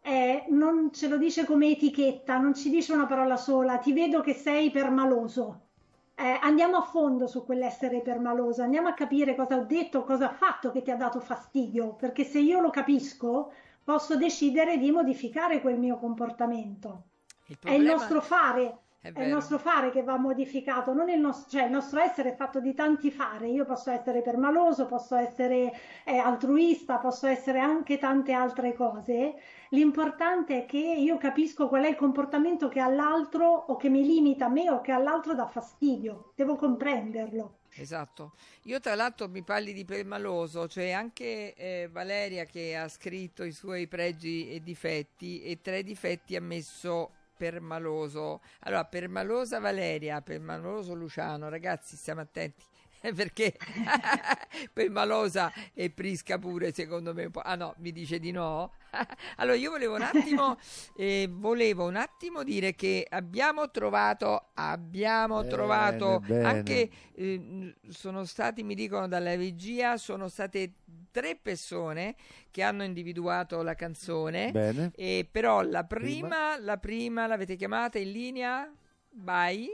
eh, 0.00 0.44
non 0.48 0.90
ce 0.92 1.08
lo 1.08 1.16
dice 1.18 1.44
come 1.44 1.68
etichetta, 1.70 2.38
non 2.38 2.54
ci 2.54 2.70
dice 2.70 2.92
una 2.92 3.06
parola 3.06 3.36
sola, 3.36 3.78
ti 3.78 3.92
vedo 3.92 4.20
che 4.20 4.34
sei 4.34 4.70
permaloso. 4.70 5.66
Eh, 6.14 6.38
andiamo 6.42 6.78
a 6.78 6.82
fondo 6.82 7.26
su 7.26 7.44
quell'essere 7.44 8.00
permaloso, 8.00 8.62
andiamo 8.62 8.88
a 8.88 8.94
capire 8.94 9.36
cosa 9.36 9.56
ho 9.56 9.64
detto, 9.64 10.02
cosa 10.04 10.30
ha 10.30 10.34
fatto 10.34 10.72
che 10.72 10.82
ti 10.82 10.90
ha 10.90 10.96
dato 10.96 11.20
fastidio, 11.20 11.94
perché 11.94 12.24
se 12.24 12.40
io 12.40 12.60
lo 12.60 12.70
capisco, 12.70 13.52
posso 13.84 14.16
decidere 14.16 14.78
di 14.78 14.90
modificare 14.90 15.60
quel 15.60 15.78
mio 15.78 15.98
comportamento. 15.98 17.04
Il 17.46 17.56
È 17.62 17.70
il 17.70 17.76
problema 17.76 17.92
nostro 17.92 18.20
fare, 18.20 18.78
è 19.12 19.20
è 19.20 19.24
il 19.24 19.32
nostro 19.32 19.58
fare 19.58 19.90
che 19.90 20.02
va 20.02 20.16
modificato, 20.16 20.92
non 20.92 21.08
il 21.08 21.20
nostro, 21.20 21.50
cioè 21.50 21.66
il 21.66 21.72
nostro 21.72 22.00
essere 22.00 22.32
è 22.32 22.36
fatto 22.36 22.60
di 22.60 22.74
tanti 22.74 23.10
fare. 23.10 23.48
Io 23.48 23.64
posso 23.64 23.90
essere 23.90 24.22
permaloso, 24.22 24.86
posso 24.86 25.16
essere 25.16 25.72
eh, 26.04 26.16
altruista, 26.16 26.98
posso 26.98 27.26
essere 27.26 27.58
anche 27.58 27.98
tante 27.98 28.32
altre 28.32 28.74
cose. 28.74 29.34
L'importante 29.70 30.64
è 30.64 30.66
che 30.66 30.78
io 30.78 31.18
capisco 31.18 31.68
qual 31.68 31.84
è 31.84 31.88
il 31.88 31.96
comportamento 31.96 32.68
che 32.68 32.80
all'altro 32.80 33.46
o 33.46 33.76
che 33.76 33.88
mi 33.88 34.04
limita 34.04 34.46
a 34.46 34.48
me 34.48 34.70
o 34.70 34.80
che 34.80 34.92
all'altro 34.92 35.34
dà 35.34 35.46
fastidio. 35.46 36.32
Devo 36.34 36.56
comprenderlo. 36.56 37.58
Esatto. 37.74 38.32
Io 38.62 38.80
tra 38.80 38.94
l'altro 38.94 39.28
mi 39.28 39.42
parli 39.42 39.72
di 39.72 39.84
permaloso, 39.84 40.66
cioè 40.66 40.90
anche 40.90 41.54
eh, 41.54 41.88
Valeria 41.90 42.44
che 42.44 42.76
ha 42.76 42.88
scritto 42.88 43.44
i 43.44 43.52
suoi 43.52 43.86
pregi 43.86 44.50
e 44.50 44.62
difetti 44.62 45.42
e 45.42 45.60
tra 45.60 45.76
i 45.76 45.84
difetti 45.84 46.34
ha 46.34 46.40
messo 46.40 47.12
permaloso. 47.38 48.40
Allora, 48.60 48.84
permalosa 48.84 49.60
Valeria, 49.60 50.20
permaloso 50.20 50.94
Luciano, 50.94 51.48
ragazzi, 51.48 51.96
stiamo 51.96 52.20
attenti. 52.20 52.64
perché 53.14 53.56
poi 54.74 54.88
Malosa 54.88 55.52
e 55.72 55.88
Prisca 55.90 56.36
pure 56.38 56.72
secondo 56.72 57.14
me. 57.14 57.30
Ah 57.32 57.54
no, 57.54 57.74
mi 57.78 57.92
dice 57.92 58.18
di 58.18 58.32
no. 58.32 58.72
allora 59.36 59.56
io 59.56 59.70
volevo 59.70 59.94
un 59.94 60.02
attimo 60.02 60.56
eh, 60.96 61.28
volevo 61.30 61.86
un 61.86 61.94
attimo 61.96 62.42
dire 62.42 62.74
che 62.74 63.06
abbiamo 63.08 63.70
trovato 63.70 64.48
abbiamo 64.54 65.40
Bene, 65.42 65.48
trovato 65.50 66.20
bene. 66.26 66.42
anche 66.44 66.90
eh, 67.14 67.74
sono 67.88 68.24
stati 68.24 68.62
mi 68.62 68.74
dicono 68.74 69.06
dalla 69.06 69.36
regia 69.36 69.98
sono 69.98 70.28
state 70.28 70.72
tre 71.18 71.34
persone 71.34 72.14
che 72.52 72.62
hanno 72.62 72.84
individuato 72.84 73.60
la 73.62 73.74
canzone 73.74 74.52
Bene. 74.52 74.92
e 74.94 75.28
però 75.28 75.62
la 75.62 75.82
prima, 75.82 76.56
la 76.60 76.76
prima 76.76 77.26
l'avete 77.26 77.56
chiamata 77.56 77.98
in 77.98 78.12
linea? 78.12 78.72
Vai. 79.14 79.68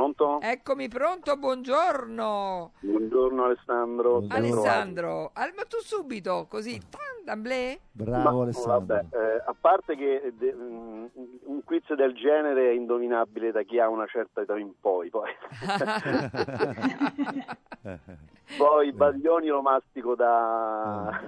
Pronto? 0.00 0.40
Eccomi 0.42 0.88
pronto, 0.88 1.34
buongiorno. 1.38 2.72
Buongiorno 2.80 3.44
Alessandro. 3.44 4.24
Alessandro, 4.28 5.30
Al- 5.32 5.54
ma 5.56 5.62
tu 5.62 5.78
subito, 5.80 6.46
così, 6.50 6.78
tan, 6.90 7.24
d'amblè? 7.24 7.78
Bravo 7.92 8.36
Ma, 8.36 8.42
Alessandro. 8.42 8.94
Vabbè, 8.94 9.06
eh, 9.16 9.42
a 9.46 9.54
parte 9.58 9.96
che 9.96 10.34
de- 10.36 10.52
mm, 10.54 11.04
un 11.44 11.64
quiz 11.64 11.90
del 11.94 12.12
genere 12.12 12.68
è 12.68 12.72
indovinabile 12.74 13.52
da 13.52 13.62
chi 13.62 13.80
ha 13.80 13.88
una 13.88 14.04
certa 14.04 14.42
età 14.42 14.54
in 14.58 14.70
poi, 14.78 15.08
poi, 15.08 15.30
poi 18.58 18.88
i 18.88 18.92
baglioni 18.92 19.46
lo 19.46 19.62
mastico 19.62 20.14
da, 20.14 21.18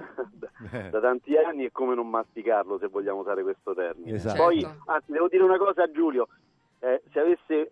Eh. 0.73 0.89
da 0.91 0.99
tanti 0.99 1.35
anni 1.37 1.65
e 1.65 1.71
come 1.71 1.95
non 1.95 2.07
masticarlo 2.07 2.77
se 2.77 2.85
vogliamo 2.85 3.21
usare 3.21 3.41
questo 3.41 3.73
termine. 3.73 4.11
Esatto. 4.13 4.43
Poi, 4.43 4.61
Certo. 4.61 4.91
anzi, 4.91 5.11
devo 5.11 5.27
dire 5.27 5.41
una 5.41 5.57
cosa 5.57 5.81
a 5.81 5.89
Giulio. 5.91 6.27
Eh, 6.81 7.01
se 7.11 7.19
avesse 7.19 7.53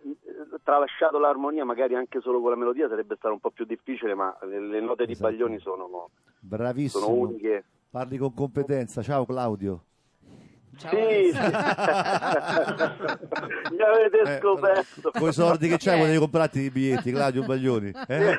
tralasciato 0.62 1.18
l'armonia, 1.18 1.64
magari 1.64 1.94
anche 1.94 2.20
solo 2.20 2.40
con 2.40 2.50
la 2.50 2.56
melodia, 2.56 2.88
sarebbe 2.88 3.16
stato 3.16 3.34
un 3.34 3.40
po' 3.40 3.50
più 3.50 3.64
difficile, 3.64 4.14
ma 4.14 4.36
le, 4.42 4.60
le 4.60 4.80
note 4.80 5.06
di 5.06 5.12
Esatto. 5.12 5.30
Baglioni 5.30 5.58
sono, 5.58 6.10
Bravissimo. 6.40 7.04
sono 7.04 7.16
uniche. 7.16 7.64
Parli 7.90 8.18
con 8.18 8.34
competenza. 8.34 9.02
Ciao 9.02 9.24
Claudio. 9.24 9.82
Ciao. 10.76 10.90
Sì, 10.92 11.32
sì. 11.32 11.38
mi 13.74 13.82
avete 13.82 14.20
Eh, 14.24 14.38
scoperto. 14.38 15.10
Con 15.12 15.28
i 15.28 15.32
soldi 15.32 15.68
che 15.68 15.76
c'hai 15.78 15.96
Eh. 15.96 15.98
volevi 15.98 16.18
comprarti 16.18 16.60
i 16.60 16.70
biglietti, 16.70 17.10
Claudio 17.10 17.44
Baglioni. 17.44 17.92
Eh? 18.06 18.38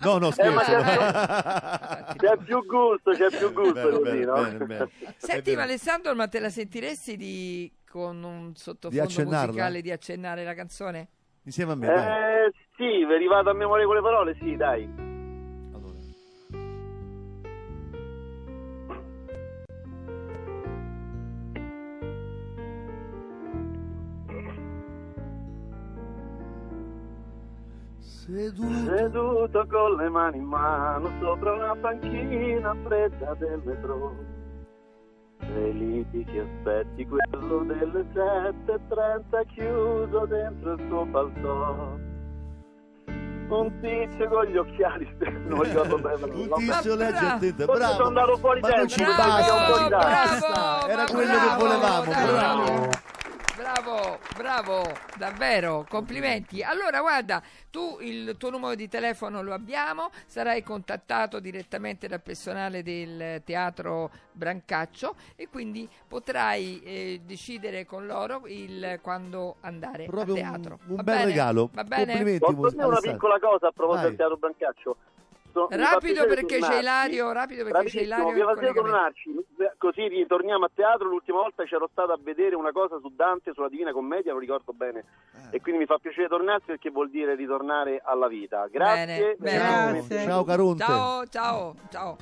No, 0.00 0.18
no, 0.18 0.30
Eh, 0.36 0.50
ma 0.50 0.62
scherzo. 0.62 2.14
C'è 2.18 2.36
più 2.44 2.64
gusto, 2.64 3.10
c'è 3.12 3.28
più 3.36 3.52
gusto 3.52 3.72
Bene, 3.74 3.90
così, 3.90 4.02
bene, 4.02 4.24
no? 4.24 4.34
bene, 4.42 4.64
bene. 4.64 4.88
Senti, 5.16 5.54
ma 5.54 5.62
Alessandro, 5.62 6.14
ma 6.14 6.26
te 6.26 6.40
la 6.40 6.48
sentiresti 6.48 7.16
di, 7.16 7.70
con 7.94 8.24
un 8.24 8.48
Di 8.48 8.58
sottofondo 8.58 9.22
musicale 9.22 9.80
di 9.80 9.92
accennare 9.92 10.42
la 10.42 10.54
canzone? 10.54 11.08
Insieme 11.44 11.72
a 11.72 11.74
me, 11.76 11.86
dai. 11.86 12.46
Eh, 12.46 12.52
sì, 12.74 13.04
vi 13.04 13.26
vado 13.28 13.50
a 13.50 13.54
memoria 13.54 13.86
con 13.86 13.94
le 13.94 14.02
parole, 14.02 14.36
sì, 14.40 14.56
dai. 14.56 14.82
Allora. 15.72 15.98
Seduto 28.00 28.96
Seduto 28.96 29.66
con 29.68 29.96
le 29.98 30.08
mani 30.08 30.38
in 30.38 30.44
mano 30.46 31.12
sopra 31.20 31.52
una 31.52 31.76
panchina 31.76 32.74
fredda 32.82 33.34
del 33.34 33.62
metro. 33.64 34.43
Le 35.54 35.70
liti 35.70 36.24
che 36.24 36.40
aspetti 36.40 37.06
quello 37.06 37.58
delle 37.62 38.04
7.30 38.12 39.46
chiuso 39.54 40.26
dentro 40.26 40.72
il 40.72 40.84
suo 40.88 41.06
paltò. 41.06 41.96
Un 43.46 43.80
tizio 43.80 44.28
con 44.30 44.44
gli 44.46 44.56
occhiali, 44.56 45.16
non 45.46 45.62
ricordo 45.62 45.98
bene. 45.98 46.24
Un 46.24 46.48
tizio 46.56 46.96
legge 46.96 47.18
Forse 47.18 47.64
bravo. 47.64 47.92
sono 47.92 48.06
andato 48.08 48.36
fuori 48.38 48.60
Ma 48.60 48.68
non 48.70 48.88
ci 48.88 49.04
dai, 49.04 49.14
basta, 49.14 49.54
ho 49.54 49.88
bravo, 49.88 49.88
basta. 49.90 50.88
Era 50.88 51.04
quello 51.04 51.32
che 51.32 51.38
bravo, 51.38 51.60
volevamo, 51.62 52.10
dai. 52.10 52.32
bravo. 52.32 52.88
Bravo, 53.56 54.18
bravo, 54.36 54.82
davvero, 55.16 55.86
complimenti. 55.88 56.62
Allora, 56.62 57.00
guarda, 57.00 57.42
tu 57.70 57.98
il 58.00 58.36
tuo 58.38 58.50
numero 58.50 58.74
di 58.74 58.88
telefono 58.88 59.42
lo 59.42 59.52
abbiamo, 59.54 60.10
sarai 60.26 60.62
contattato 60.62 61.40
direttamente 61.40 62.08
dal 62.08 62.20
personale 62.22 62.82
del 62.82 63.42
teatro 63.44 64.10
Brancaccio 64.32 65.14
e 65.36 65.48
quindi 65.48 65.88
potrai 66.08 66.80
eh, 66.82 67.20
decidere 67.24 67.86
con 67.86 68.06
loro 68.06 68.42
il 68.46 68.98
quando 69.02 69.56
andare 69.60 70.06
Proprio 70.06 70.34
a 70.34 70.36
un- 70.36 70.42
teatro. 70.42 70.78
un 70.86 70.96
Va 70.96 71.02
bel 71.02 71.14
bene? 71.16 71.24
regalo. 71.26 71.70
Va 71.72 71.84
bene? 71.84 72.04
Complimenti. 72.06 72.54
Posso 72.54 72.70
dire 72.74 72.84
una 72.86 73.00
piccola 73.00 73.38
cosa 73.38 73.68
a 73.68 73.72
proposito 73.72 74.00
Vai. 74.00 74.08
del 74.08 74.16
teatro 74.16 74.36
Brancaccio? 74.36 74.96
Fa 75.68 75.76
Rapido 75.76 76.26
perché 76.26 76.58
c'è. 76.58 76.80
Ilario, 76.80 77.30
rapido 77.32 77.64
perché 77.64 77.88
c'è 77.88 78.00
Ilario 78.02 78.32
mi 78.32 78.40
fa 78.40 78.52
piacere 78.54 78.72
tornarci, 78.74 79.30
così 79.78 80.08
ritorniamo 80.08 80.64
a 80.64 80.70
teatro. 80.74 81.08
L'ultima 81.08 81.38
volta 81.38 81.62
c'ero 81.64 81.88
stato 81.90 82.12
a 82.12 82.18
vedere 82.20 82.56
una 82.56 82.72
cosa 82.72 82.98
su 83.00 83.12
Dante, 83.14 83.52
sulla 83.54 83.68
Divina 83.68 83.92
Commedia, 83.92 84.32
lo 84.32 84.40
ricordo 84.40 84.72
bene. 84.72 85.04
Ah. 85.32 85.48
E 85.50 85.60
quindi 85.60 85.82
mi 85.82 85.86
fa 85.86 85.98
piacere 85.98 86.26
tornarci 86.26 86.66
perché 86.66 86.90
vuol 86.90 87.10
dire 87.10 87.36
ritornare 87.36 88.02
alla 88.04 88.26
vita. 88.26 88.66
Grazie. 88.70 89.04
Bene, 89.06 89.36
bene. 89.38 89.58
Grazie. 89.58 90.22
Ciao 90.24 90.44
Caronte. 90.44 90.84
Ciao, 90.84 91.26
ciao, 91.28 91.74
ciao. 91.90 92.16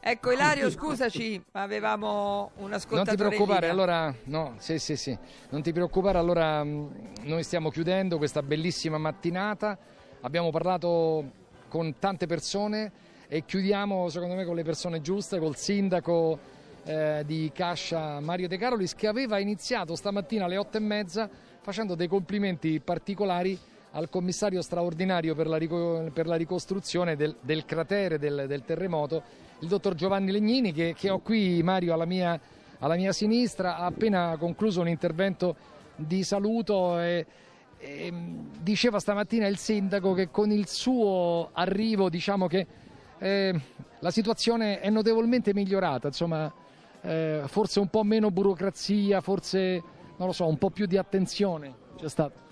Ecco 0.00 0.30
Ilario, 0.30 0.70
scusaci, 0.70 1.42
ma 1.52 1.62
avevamo 1.62 2.52
un 2.56 2.64
Non 2.64 2.74
ascoltatore 2.74 3.16
ti 3.16 3.22
in 3.22 3.28
preoccupare, 3.28 3.68
allora 3.68 4.14
no, 4.24 4.54
sì, 4.58 4.78
sì, 4.78 4.96
sì. 4.96 5.16
Non 5.50 5.62
ti 5.62 5.72
preoccupare, 5.72 6.18
allora 6.18 6.62
mh, 6.62 7.12
noi 7.24 7.42
stiamo 7.42 7.70
chiudendo 7.70 8.16
questa 8.16 8.42
bellissima 8.42 8.96
mattinata. 8.98 9.76
Abbiamo 10.20 10.50
parlato 10.50 11.24
con 11.68 11.94
tante 11.98 12.26
persone 12.26 12.90
e 13.28 13.44
chiudiamo 13.44 14.08
secondo 14.08 14.34
me 14.34 14.44
con 14.44 14.54
le 14.56 14.64
persone 14.64 15.00
giuste, 15.00 15.38
col 15.38 15.56
sindaco 15.56 16.38
eh, 16.84 17.22
di 17.26 17.50
Cascia 17.54 18.20
Mario 18.20 18.48
De 18.48 18.56
Carolis 18.56 18.94
che 18.94 19.06
aveva 19.06 19.38
iniziato 19.38 19.94
stamattina 19.94 20.46
alle 20.46 20.56
otto 20.56 20.78
e 20.78 20.80
mezza 20.80 21.28
facendo 21.60 21.94
dei 21.94 22.08
complimenti 22.08 22.80
particolari 22.80 23.58
al 23.92 24.08
commissario 24.08 24.62
straordinario 24.62 25.34
per 25.34 25.46
la, 25.46 25.56
rico- 25.56 26.10
per 26.12 26.26
la 26.26 26.36
ricostruzione 26.36 27.16
del, 27.16 27.36
del 27.40 27.64
cratere 27.64 28.18
del, 28.18 28.44
del 28.46 28.64
terremoto, 28.64 29.22
il 29.60 29.68
dottor 29.68 29.94
Giovanni 29.94 30.30
Legnini, 30.30 30.72
che, 30.72 30.94
che 30.96 31.10
ho 31.10 31.18
qui, 31.18 31.62
Mario, 31.62 31.94
alla 31.94 32.04
mia, 32.04 32.38
alla 32.78 32.94
mia 32.94 33.12
sinistra, 33.12 33.76
ha 33.76 33.86
appena 33.86 34.36
concluso 34.38 34.80
un 34.80 34.88
intervento 34.88 35.56
di 35.96 36.22
saluto 36.22 37.00
e, 37.00 37.26
e, 37.78 38.10
mh, 38.10 38.62
diceva 38.62 38.98
stamattina 38.98 39.46
il 39.46 39.56
sindaco 39.56 40.12
che 40.12 40.30
con 40.30 40.50
il 40.50 40.68
suo 40.68 41.50
arrivo 41.52 42.08
diciamo 42.08 42.46
che 42.46 42.66
eh, 43.18 43.60
la 44.00 44.10
situazione 44.10 44.80
è 44.80 44.90
notevolmente 44.90 45.52
migliorata, 45.52 46.08
insomma, 46.08 46.52
eh, 47.00 47.42
forse 47.46 47.80
un 47.80 47.88
po' 47.88 48.04
meno 48.04 48.30
burocrazia, 48.30 49.20
forse 49.20 49.82
so, 50.30 50.46
un 50.46 50.58
po' 50.58 50.70
più 50.70 50.86
di 50.86 50.96
attenzione 50.96 51.74
c'è 51.96 52.08
stata. 52.08 52.46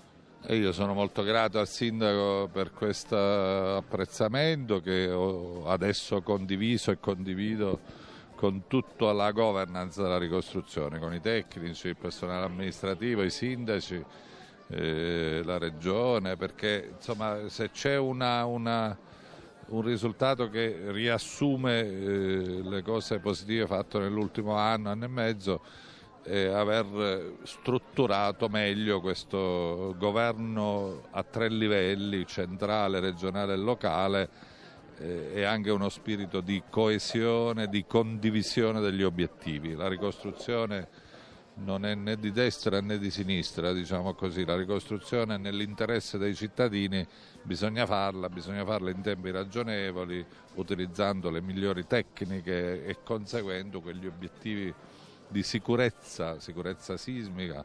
Io 0.49 0.71
sono 0.71 0.93
molto 0.93 1.23
grato 1.23 1.59
al 1.59 1.67
sindaco 1.67 2.49
per 2.51 2.71
questo 2.71 3.17
apprezzamento 3.17 4.79
che 4.79 5.09
ho 5.09 5.67
adesso 5.67 6.21
condiviso 6.21 6.91
e 6.91 6.99
condivido 6.99 7.79
con 8.35 8.63
tutta 8.67 9.11
la 9.13 9.31
governance 9.31 10.01
della 10.01 10.17
ricostruzione, 10.17 10.99
con 10.99 11.13
i 11.13 11.19
tecnici, 11.19 11.87
il 11.87 11.97
personale 11.97 12.45
amministrativo, 12.45 13.23
i 13.23 13.31
sindaci, 13.31 14.03
eh, 14.69 15.41
la 15.43 15.57
regione, 15.57 16.35
perché 16.35 16.91
insomma 16.95 17.47
se 17.47 17.71
c'è 17.71 17.97
una- 17.97 18.45
una- 18.45 18.97
un 19.67 19.81
risultato 19.81 20.49
che 20.49 20.91
riassume 20.91 21.81
eh, 21.81 22.61
le 22.63 22.81
cose 22.83 23.19
positive 23.19 23.67
fatte 23.67 23.99
nell'ultimo 23.99 24.55
anno, 24.55 24.89
anno 24.89 25.05
e 25.05 25.09
mezzo, 25.09 25.61
e 26.23 26.47
aver 26.47 27.35
strutturato 27.43 28.49
meglio 28.49 28.99
questo 28.99 29.95
governo 29.97 31.03
a 31.11 31.23
tre 31.23 31.47
livelli, 31.49 32.25
centrale, 32.25 32.99
regionale 32.99 33.53
e 33.53 33.57
locale, 33.57 34.29
eh, 34.99 35.31
e 35.35 35.43
anche 35.43 35.69
uno 35.69 35.87
spirito 35.87 36.41
di 36.41 36.63
coesione, 36.69 37.67
di 37.67 37.85
condivisione 37.85 38.81
degli 38.81 39.03
obiettivi. 39.03 39.73
La 39.73 39.87
ricostruzione 39.87 40.87
non 41.57 41.85
è 41.85 41.95
né 41.95 42.17
di 42.17 42.31
destra 42.31 42.81
né 42.81 42.97
di 42.99 43.09
sinistra, 43.09 43.73
diciamo 43.73 44.13
così, 44.13 44.45
la 44.45 44.55
ricostruzione 44.55 45.35
è 45.35 45.37
nell'interesse 45.37 46.17
dei 46.17 46.35
cittadini, 46.35 47.05
bisogna 47.41 47.85
farla, 47.85 48.29
bisogna 48.29 48.63
farla 48.65 48.89
in 48.89 49.01
tempi 49.01 49.31
ragionevoli, 49.31 50.25
utilizzando 50.55 51.29
le 51.29 51.41
migliori 51.41 51.87
tecniche 51.87 52.85
e 52.85 52.97
conseguendo 53.03 53.81
quegli 53.81 54.05
obiettivi 54.05 54.73
di 55.27 55.43
sicurezza, 55.43 56.39
sicurezza 56.39 56.95
sismica 56.97 57.63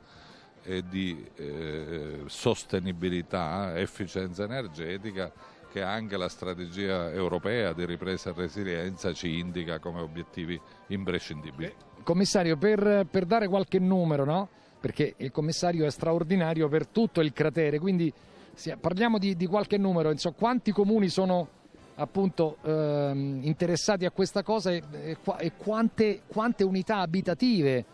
e 0.63 0.85
di 0.89 1.25
eh, 1.37 2.23
sostenibilità, 2.27 3.79
efficienza 3.79 4.45
energetica 4.45 5.33
che 5.71 5.83
anche 5.83 6.17
la 6.17 6.29
strategia 6.29 7.11
europea 7.11 7.73
di 7.73 7.85
ripresa 7.87 8.31
e 8.31 8.35
resilienza 8.37 9.13
ci 9.13 9.39
indica 9.39 9.79
come 9.79 10.01
obiettivi 10.01 10.61
imprescindibili. 10.89 11.92
Commissario, 12.03 12.57
per, 12.57 13.07
per 13.11 13.25
dare 13.25 13.49
qualche 13.49 13.79
numero, 13.79 14.25
no? 14.25 14.49
Perché 14.81 15.15
il 15.19 15.31
commissario 15.31 15.87
è 15.87 15.91
straordinario 15.91 16.69
per 16.69 16.87
tutto 16.87 17.21
il 17.21 17.33
cratere, 17.33 17.79
quindi 17.79 18.13
Sì, 18.55 18.75
parliamo 18.79 19.19
di, 19.19 19.35
di 19.35 19.47
qualche 19.47 19.79
numero, 19.79 20.11
insomma, 20.11 20.35
quanti 20.37 20.73
comuni 20.73 21.09
sono 21.09 21.49
appunto 21.95 22.59
ehm, 22.63 23.41
interessati 23.43 24.05
a 24.05 24.11
questa 24.11 24.43
cosa 24.43 24.71
e, 24.71 24.83
e, 24.93 25.17
e 25.39 25.53
quante, 25.57 26.23
quante 26.27 26.65
unità 26.65 26.99
abitative 26.99 27.85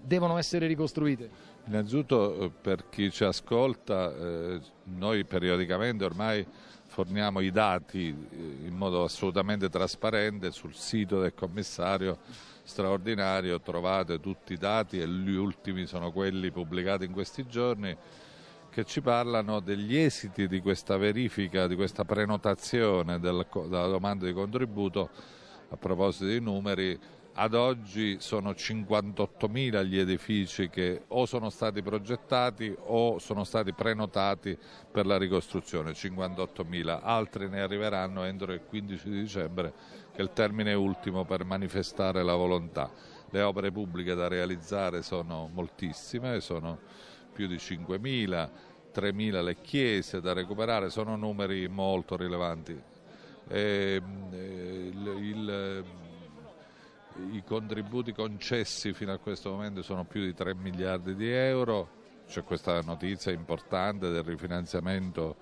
devono 0.00 0.38
essere 0.38 0.66
ricostruite? 0.66 1.28
Innanzitutto 1.66 2.40
eh, 2.40 2.50
per 2.50 2.88
chi 2.88 3.10
ci 3.10 3.24
ascolta, 3.24 4.14
eh, 4.14 4.60
noi 4.84 5.24
periodicamente 5.24 6.04
ormai 6.04 6.46
forniamo 6.86 7.40
i 7.40 7.50
dati 7.50 8.08
eh, 8.08 8.66
in 8.66 8.74
modo 8.74 9.04
assolutamente 9.04 9.68
trasparente 9.68 10.50
sul 10.50 10.74
sito 10.74 11.20
del 11.20 11.34
commissario 11.34 12.18
straordinario, 12.68 13.60
trovate 13.60 14.20
tutti 14.20 14.52
i 14.52 14.58
dati 14.58 15.00
e 15.00 15.08
gli 15.08 15.34
ultimi 15.34 15.86
sono 15.86 16.12
quelli 16.12 16.50
pubblicati 16.50 17.06
in 17.06 17.12
questi 17.12 17.46
giorni 17.46 17.96
che 18.70 18.84
ci 18.84 19.00
parlano 19.00 19.60
degli 19.60 19.96
esiti 19.96 20.46
di 20.46 20.60
questa 20.60 20.98
verifica, 20.98 21.66
di 21.66 21.74
questa 21.74 22.04
prenotazione 22.04 23.18
del, 23.18 23.46
della 23.50 23.86
domanda 23.86 24.26
di 24.26 24.32
contributo. 24.32 25.08
A 25.70 25.76
proposito 25.76 26.26
dei 26.26 26.40
numeri 26.40 26.98
ad 27.40 27.54
oggi 27.54 28.16
sono 28.18 28.50
58.000 28.50 29.84
gli 29.84 29.96
edifici 29.96 30.68
che 30.68 31.02
o 31.06 31.24
sono 31.24 31.50
stati 31.50 31.82
progettati 31.82 32.74
o 32.76 33.20
sono 33.20 33.44
stati 33.44 33.72
prenotati 33.72 34.58
per 34.90 35.06
la 35.06 35.16
ricostruzione, 35.16 35.92
58.000, 35.92 36.98
altri 37.00 37.48
ne 37.48 37.60
arriveranno 37.60 38.24
entro 38.24 38.52
il 38.52 38.62
15 38.66 39.08
dicembre 39.08 39.72
che 40.12 40.18
è 40.18 40.22
il 40.22 40.32
termine 40.32 40.74
ultimo 40.74 41.24
per 41.24 41.44
manifestare 41.44 42.24
la 42.24 42.34
volontà. 42.34 42.90
Le 43.30 43.42
opere 43.42 43.70
pubbliche 43.70 44.16
da 44.16 44.26
realizzare 44.26 45.02
sono 45.02 45.48
moltissime, 45.52 46.40
sono 46.40 46.76
più 47.32 47.46
di 47.46 47.54
5.000, 47.54 48.50
3.000 48.92 49.44
le 49.44 49.60
chiese 49.60 50.20
da 50.20 50.32
recuperare, 50.32 50.90
sono 50.90 51.14
numeri 51.14 51.68
molto 51.68 52.16
rilevanti. 52.16 52.82
E, 53.50 54.02
eh, 54.32 54.90
il, 54.92 55.16
il, 55.20 55.84
I 57.18 57.42
contributi 57.44 58.12
concessi 58.12 58.92
fino 58.92 59.12
a 59.12 59.18
questo 59.18 59.50
momento 59.50 59.82
sono 59.82 60.04
più 60.04 60.22
di 60.22 60.34
3 60.34 60.54
miliardi 60.54 61.16
di 61.16 61.28
euro, 61.28 61.88
c'è 62.28 62.44
questa 62.44 62.80
notizia 62.80 63.32
importante 63.32 64.10
del 64.10 64.22
rifinanziamento 64.22 65.36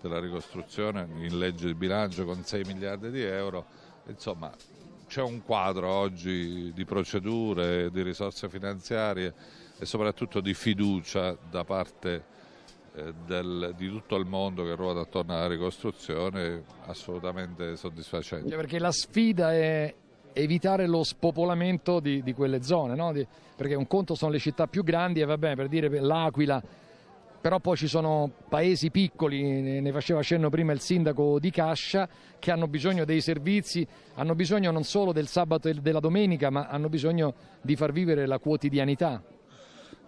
della 0.00 0.18
ricostruzione 0.18 1.06
in 1.18 1.38
legge 1.38 1.66
di 1.66 1.74
bilancio 1.74 2.24
con 2.24 2.42
6 2.42 2.64
miliardi 2.64 3.10
di 3.10 3.22
euro, 3.22 3.64
insomma 4.06 4.52
c'è 5.06 5.22
un 5.22 5.42
quadro 5.44 5.88
oggi 5.88 6.72
di 6.72 6.84
procedure, 6.84 7.90
di 7.90 8.02
risorse 8.02 8.48
finanziarie 8.48 9.32
e 9.78 9.86
soprattutto 9.86 10.40
di 10.40 10.52
fiducia 10.52 11.36
da 11.48 11.62
parte 11.62 12.24
eh, 12.94 13.14
del, 13.24 13.74
di 13.76 13.88
tutto 13.88 14.16
il 14.16 14.26
mondo 14.26 14.64
che 14.64 14.74
ruota 14.74 15.00
attorno 15.00 15.34
alla 15.34 15.46
ricostruzione 15.46 16.64
assolutamente 16.86 17.76
soddisfacente. 17.76 18.54
Perché 18.56 18.78
la 18.78 18.92
sfida 18.92 19.52
è 19.52 19.94
evitare 20.34 20.86
lo 20.86 21.02
spopolamento 21.02 22.00
di, 22.00 22.22
di 22.22 22.34
quelle 22.34 22.62
zone, 22.62 22.94
no? 22.94 23.12
di, 23.12 23.26
perché 23.56 23.74
un 23.74 23.86
conto 23.86 24.14
sono 24.14 24.32
le 24.32 24.38
città 24.38 24.66
più 24.66 24.82
grandi 24.84 25.20
e 25.20 25.24
va 25.24 25.38
bene 25.38 25.54
per 25.54 25.68
dire 25.68 25.88
l'Aquila, 26.00 26.62
però 27.40 27.60
poi 27.60 27.76
ci 27.76 27.88
sono 27.88 28.30
paesi 28.48 28.90
piccoli, 28.90 29.80
ne 29.80 29.92
faceva 29.92 30.22
cenno 30.22 30.48
prima 30.50 30.72
il 30.72 30.80
sindaco 30.80 31.38
di 31.38 31.50
Cascia, 31.50 32.08
che 32.38 32.50
hanno 32.50 32.66
bisogno 32.68 33.04
dei 33.04 33.20
servizi, 33.20 33.86
hanno 34.14 34.34
bisogno 34.34 34.70
non 34.70 34.82
solo 34.82 35.12
del 35.12 35.26
sabato 35.26 35.68
e 35.68 35.74
della 35.74 36.00
domenica, 36.00 36.50
ma 36.50 36.68
hanno 36.68 36.88
bisogno 36.88 37.34
di 37.60 37.76
far 37.76 37.92
vivere 37.92 38.26
la 38.26 38.38
quotidianità 38.38 39.22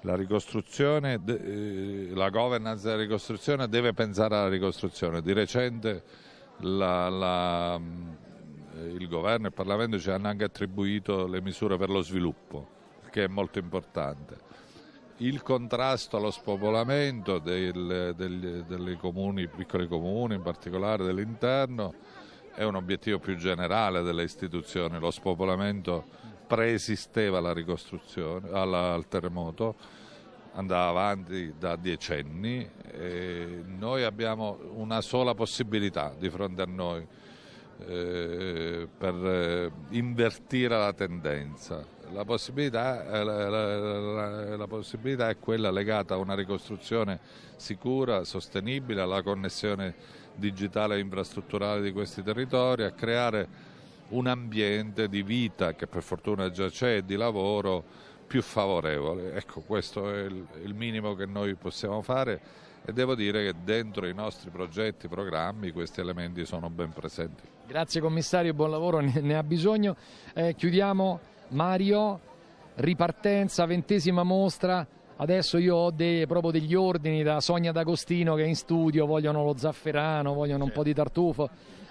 la 0.02 0.14
ricostruzione, 0.14 1.20
eh, 1.26 2.10
la 2.14 2.30
governance 2.30 2.84
della 2.84 3.02
ricostruzione 3.02 3.68
deve 3.68 3.92
pensare 3.92 4.36
alla 4.36 4.48
ricostruzione. 4.48 5.20
Di 5.20 5.32
recente 5.32 6.02
la, 6.58 7.08
la, 7.08 7.80
il 8.76 9.08
governo 9.08 9.46
e 9.46 9.48
il 9.48 9.54
Parlamento 9.54 9.98
ci 9.98 10.10
hanno 10.10 10.28
anche 10.28 10.44
attribuito 10.44 11.26
le 11.26 11.40
misure 11.40 11.76
per 11.76 11.90
lo 11.90 12.02
sviluppo, 12.02 12.68
che 13.10 13.24
è 13.24 13.26
molto 13.28 13.58
importante. 13.58 14.38
Il 15.18 15.42
contrasto 15.42 16.18
allo 16.18 16.30
spopolamento 16.30 17.38
del, 17.38 18.12
del, 18.14 18.64
dei 18.66 18.96
comuni, 18.96 19.48
piccoli 19.48 19.88
comuni, 19.88 20.34
in 20.34 20.42
particolare 20.42 21.04
dell'interno, 21.04 21.94
è 22.54 22.64
un 22.64 22.74
obiettivo 22.74 23.18
più 23.18 23.34
generale 23.36 24.02
delle 24.02 24.24
istituzioni. 24.24 24.98
Lo 24.98 25.10
spopolamento 25.10 26.04
preesisteva 26.46 27.38
alla 27.38 27.54
ricostruzione, 27.54 28.50
alla, 28.50 28.92
al 28.92 29.08
terremoto, 29.08 29.76
andava 30.52 30.88
avanti 30.88 31.54
da 31.58 31.76
decenni 31.76 32.68
e 32.90 33.62
noi 33.64 34.04
abbiamo 34.04 34.58
una 34.74 35.00
sola 35.00 35.34
possibilità 35.34 36.14
di 36.18 36.30
fronte 36.30 36.62
a 36.62 36.66
noi 36.66 37.06
eh, 37.86 38.88
per 38.96 39.14
eh, 39.14 39.70
invertire 39.90 40.76
la 40.76 40.92
tendenza. 40.92 41.84
La 42.12 42.24
possibilità, 42.24 43.04
eh, 43.10 43.24
la, 43.24 43.48
la, 43.48 44.56
la, 44.56 44.66
possibilità 44.66 45.28
è 45.28 45.38
quella 45.38 45.70
legata 45.70 46.14
a 46.14 46.18
una 46.18 46.34
ricostruzione 46.34 47.18
sicura, 47.56 48.24
sostenibile, 48.24 49.00
alla 49.00 49.22
connessione 49.22 49.94
digitale 50.34 50.96
e 50.96 51.00
infrastrutturale 51.00 51.82
di 51.82 51.92
questi 51.92 52.22
territori, 52.22 52.84
a 52.84 52.92
creare 52.92 53.74
un 54.08 54.28
ambiente 54.28 55.08
di 55.08 55.22
vita 55.22 55.74
che 55.74 55.86
per 55.86 56.02
fortuna 56.02 56.50
già 56.50 56.68
c'è, 56.68 57.02
di 57.02 57.16
lavoro 57.16 57.82
più 58.26 58.40
favorevole. 58.40 59.34
Ecco, 59.34 59.62
questo 59.62 60.08
è 60.12 60.22
il, 60.24 60.46
il 60.62 60.74
minimo 60.74 61.14
che 61.14 61.26
noi 61.26 61.54
possiamo 61.54 62.02
fare 62.02 62.40
e 62.88 62.92
devo 62.92 63.16
dire 63.16 63.44
che 63.44 63.54
dentro 63.64 64.06
i 64.06 64.14
nostri 64.14 64.48
progetti, 64.50 65.08
programmi, 65.08 65.72
questi 65.72 66.00
elementi 66.00 66.46
sono 66.46 66.70
ben 66.70 66.92
presenti. 66.92 67.42
Grazie 67.66 68.00
commissario, 68.00 68.54
buon 68.54 68.70
lavoro, 68.70 69.00
ne, 69.00 69.36
ha 69.36 69.42
bisogno. 69.42 69.96
Eh, 70.32 70.54
chiudiamo 70.54 71.18
Mario, 71.48 72.20
ripartenza, 72.76 73.66
ventesima 73.66 74.22
mostra. 74.22 74.86
Adesso 75.16 75.58
io 75.58 75.76
ho 75.76 75.90
dei, 75.90 76.26
proprio 76.26 76.50
degli 76.50 76.74
ordini 76.74 77.22
da 77.22 77.40
Sonia 77.40 77.72
D'Agostino 77.72 78.34
che 78.34 78.44
è 78.44 78.46
in 78.46 78.56
studio, 78.56 79.06
vogliono 79.06 79.44
lo 79.44 79.56
zafferano, 79.56 80.34
vogliono 80.34 80.64
un 80.64 80.72
po' 80.72 80.82
di 80.82 80.92
tartufo 80.92 81.48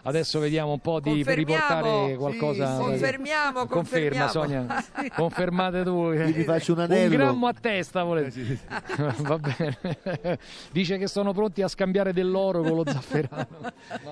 Adesso 0.07 0.37
vediamo 0.39 0.71
un 0.71 0.79
po' 0.79 0.99
di 0.99 1.23
riportare 1.25 2.15
qualcosa. 2.15 2.75
Sì, 2.75 2.83
confermiamo, 2.83 3.65
Conferma 3.65 4.27
Sonia. 4.27 4.85
Confermate 5.15 5.81
tu. 5.81 6.11
Io 6.11 6.31
ti 6.31 6.43
faccio 6.43 6.73
un 6.73 6.81
anello. 6.81 7.09
Un 7.09 7.15
grammo 7.15 7.47
a 7.47 7.53
testa 7.59 8.03
volete. 8.03 8.59
Va 9.17 9.39
bene. 9.39 10.37
Dice 10.71 10.99
che 10.99 11.07
sono 11.07 11.33
pronti 11.33 11.63
a 11.63 11.67
scambiare 11.67 12.13
dell'oro 12.13 12.61
con 12.61 12.75
lo 12.75 12.83
zafferano. 12.87 13.47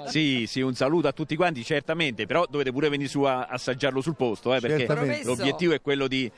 sì, 0.08 0.46
sì, 0.48 0.62
un 0.62 0.74
saluto 0.74 1.08
a 1.08 1.12
tutti 1.12 1.36
quanti, 1.36 1.64
certamente, 1.64 2.26
però 2.26 2.48
dovete 2.50 2.72
pure 2.72 2.90
venire 2.90 3.08
su 3.08 3.22
a 3.22 3.46
assaggiarlo 3.46 4.02
sul 4.02 4.16
posto, 4.16 4.56
eh, 4.56 4.60
perché 4.60 5.22
l'obiettivo 5.24 5.74
è 5.74 5.82
quello 5.82 6.08
di, 6.08 6.30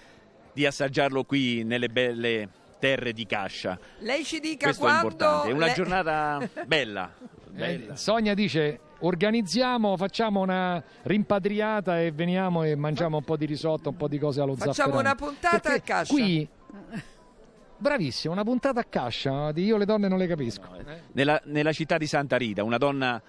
di 0.51 0.65
assaggiarlo 0.65 1.23
qui 1.23 1.63
nelle 1.63 1.87
belle 1.87 2.49
terre 2.85 3.13
di 3.13 3.25
Cascia. 3.25 3.79
Lei 3.99 4.23
ci 4.23 4.39
dica 4.39 4.65
Questo 4.65 4.83
quando... 4.83 4.99
è 4.99 5.11
importante, 5.11 5.49
è 5.49 5.53
una 5.53 5.65
le... 5.65 5.73
giornata 5.73 6.49
bella. 6.67 7.11
bella. 7.49 7.93
Eh, 7.93 7.97
Sonia 7.97 8.35
dice 8.35 8.79
organizziamo, 8.99 9.97
facciamo 9.97 10.41
una 10.41 10.81
rimpatriata 11.03 11.99
e 11.99 12.11
veniamo 12.11 12.63
e 12.63 12.75
mangiamo 12.75 13.17
un 13.17 13.23
po' 13.23 13.37
di 13.37 13.45
risotto, 13.45 13.89
un 13.89 13.97
po' 13.97 14.07
di 14.07 14.19
cose 14.19 14.41
allo 14.41 14.55
Facciamo 14.55 14.73
zafferano. 14.73 14.99
una 14.99 15.15
puntata 15.15 15.59
Perché 15.59 15.91
a 15.91 15.95
cascia. 15.95 16.13
Qui 16.13 16.49
Bravissimo, 17.77 18.33
una 18.33 18.43
puntata 18.43 18.79
a 18.79 18.85
cascia 18.87 19.51
di 19.51 19.65
Io 19.65 19.77
le 19.77 19.85
donne 19.85 20.07
non 20.07 20.17
le 20.17 20.27
capisco. 20.27 20.69
No, 20.69 20.83
nella, 21.11 21.41
nella 21.45 21.73
città 21.73 21.97
di 21.97 22.07
Santa 22.07 22.37
Rita, 22.37 22.63
una 22.63 22.77
donna 22.77 23.21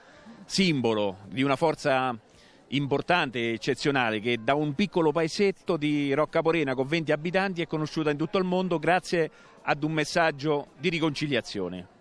simbolo 0.45 1.16
di 1.27 1.42
una 1.42 1.57
forza 1.57 2.16
importante 2.68 3.38
e 3.38 3.52
eccezionale 3.52 4.20
che 4.20 4.38
da 4.42 4.55
un 4.55 4.74
piccolo 4.74 5.12
paesetto 5.12 5.76
di 5.76 6.12
Roccaporena 6.12 6.74
con 6.74 6.87
20 6.87 7.12
abitanti 7.12 7.62
è 7.62 7.66
conosciuta 7.66 8.11
in 8.11 8.16
tutto 8.16 8.38
il 8.38 8.44
mondo 8.44 8.79
grazie 8.79 9.31
ad 9.62 9.83
un 9.83 9.92
messaggio 9.92 10.68
di 10.79 10.88
riconciliazione. 10.88 11.94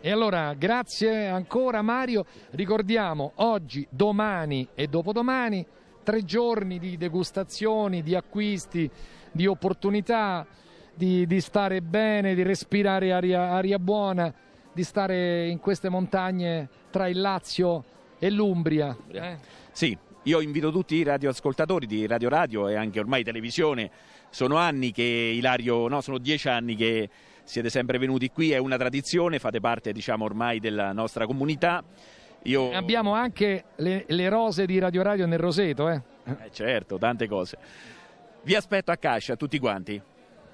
E 0.00 0.10
allora 0.10 0.54
grazie 0.54 1.26
ancora 1.26 1.82
Mario, 1.82 2.26
ricordiamo 2.50 3.32
oggi, 3.36 3.86
domani 3.90 4.68
e 4.74 4.86
dopodomani 4.88 5.66
tre 6.02 6.24
giorni 6.24 6.78
di 6.78 6.96
degustazioni, 6.96 8.02
di 8.02 8.14
acquisti, 8.14 8.88
di 9.32 9.46
opportunità, 9.46 10.46
di, 10.94 11.26
di 11.26 11.40
stare 11.40 11.82
bene, 11.82 12.34
di 12.34 12.42
respirare 12.42 13.12
aria, 13.12 13.50
aria 13.50 13.78
buona, 13.78 14.32
di 14.72 14.84
stare 14.84 15.48
in 15.48 15.58
queste 15.58 15.88
montagne 15.88 16.68
tra 16.90 17.08
il 17.08 17.20
Lazio 17.20 17.84
e 18.18 18.30
l'Umbria. 18.30 18.96
Eh? 19.10 19.36
Sì, 19.72 19.96
io 20.26 20.40
invito 20.40 20.72
tutti 20.72 20.96
i 20.96 21.04
radioascoltatori 21.04 21.86
di 21.86 22.04
Radio 22.06 22.28
Radio 22.28 22.68
e 22.68 22.74
anche 22.74 22.98
ormai 22.98 23.22
televisione, 23.22 23.90
sono 24.30 24.56
anni 24.56 24.90
che 24.90 25.02
Ilario, 25.02 25.86
no, 25.86 26.00
sono 26.00 26.18
dieci 26.18 26.48
anni 26.48 26.74
che 26.74 27.08
siete 27.44 27.70
sempre 27.70 27.96
venuti 27.98 28.30
qui, 28.30 28.50
è 28.50 28.58
una 28.58 28.76
tradizione, 28.76 29.38
fate 29.38 29.60
parte 29.60 29.92
diciamo 29.92 30.24
ormai 30.24 30.58
della 30.58 30.92
nostra 30.92 31.26
comunità. 31.26 31.82
Io... 32.42 32.72
Abbiamo 32.72 33.12
anche 33.12 33.66
le, 33.76 34.04
le, 34.08 34.28
rose 34.28 34.66
di 34.66 34.78
Radio 34.80 35.02
Radio 35.02 35.26
nel 35.26 35.38
roseto, 35.38 35.88
eh? 35.88 36.02
eh 36.24 36.50
certo, 36.50 36.98
tante 36.98 37.28
cose. 37.28 37.56
Vi 38.42 38.54
aspetto 38.54 38.90
a 38.90 38.96
Cascia, 38.96 39.36
tutti 39.36 39.60
quanti. 39.60 40.00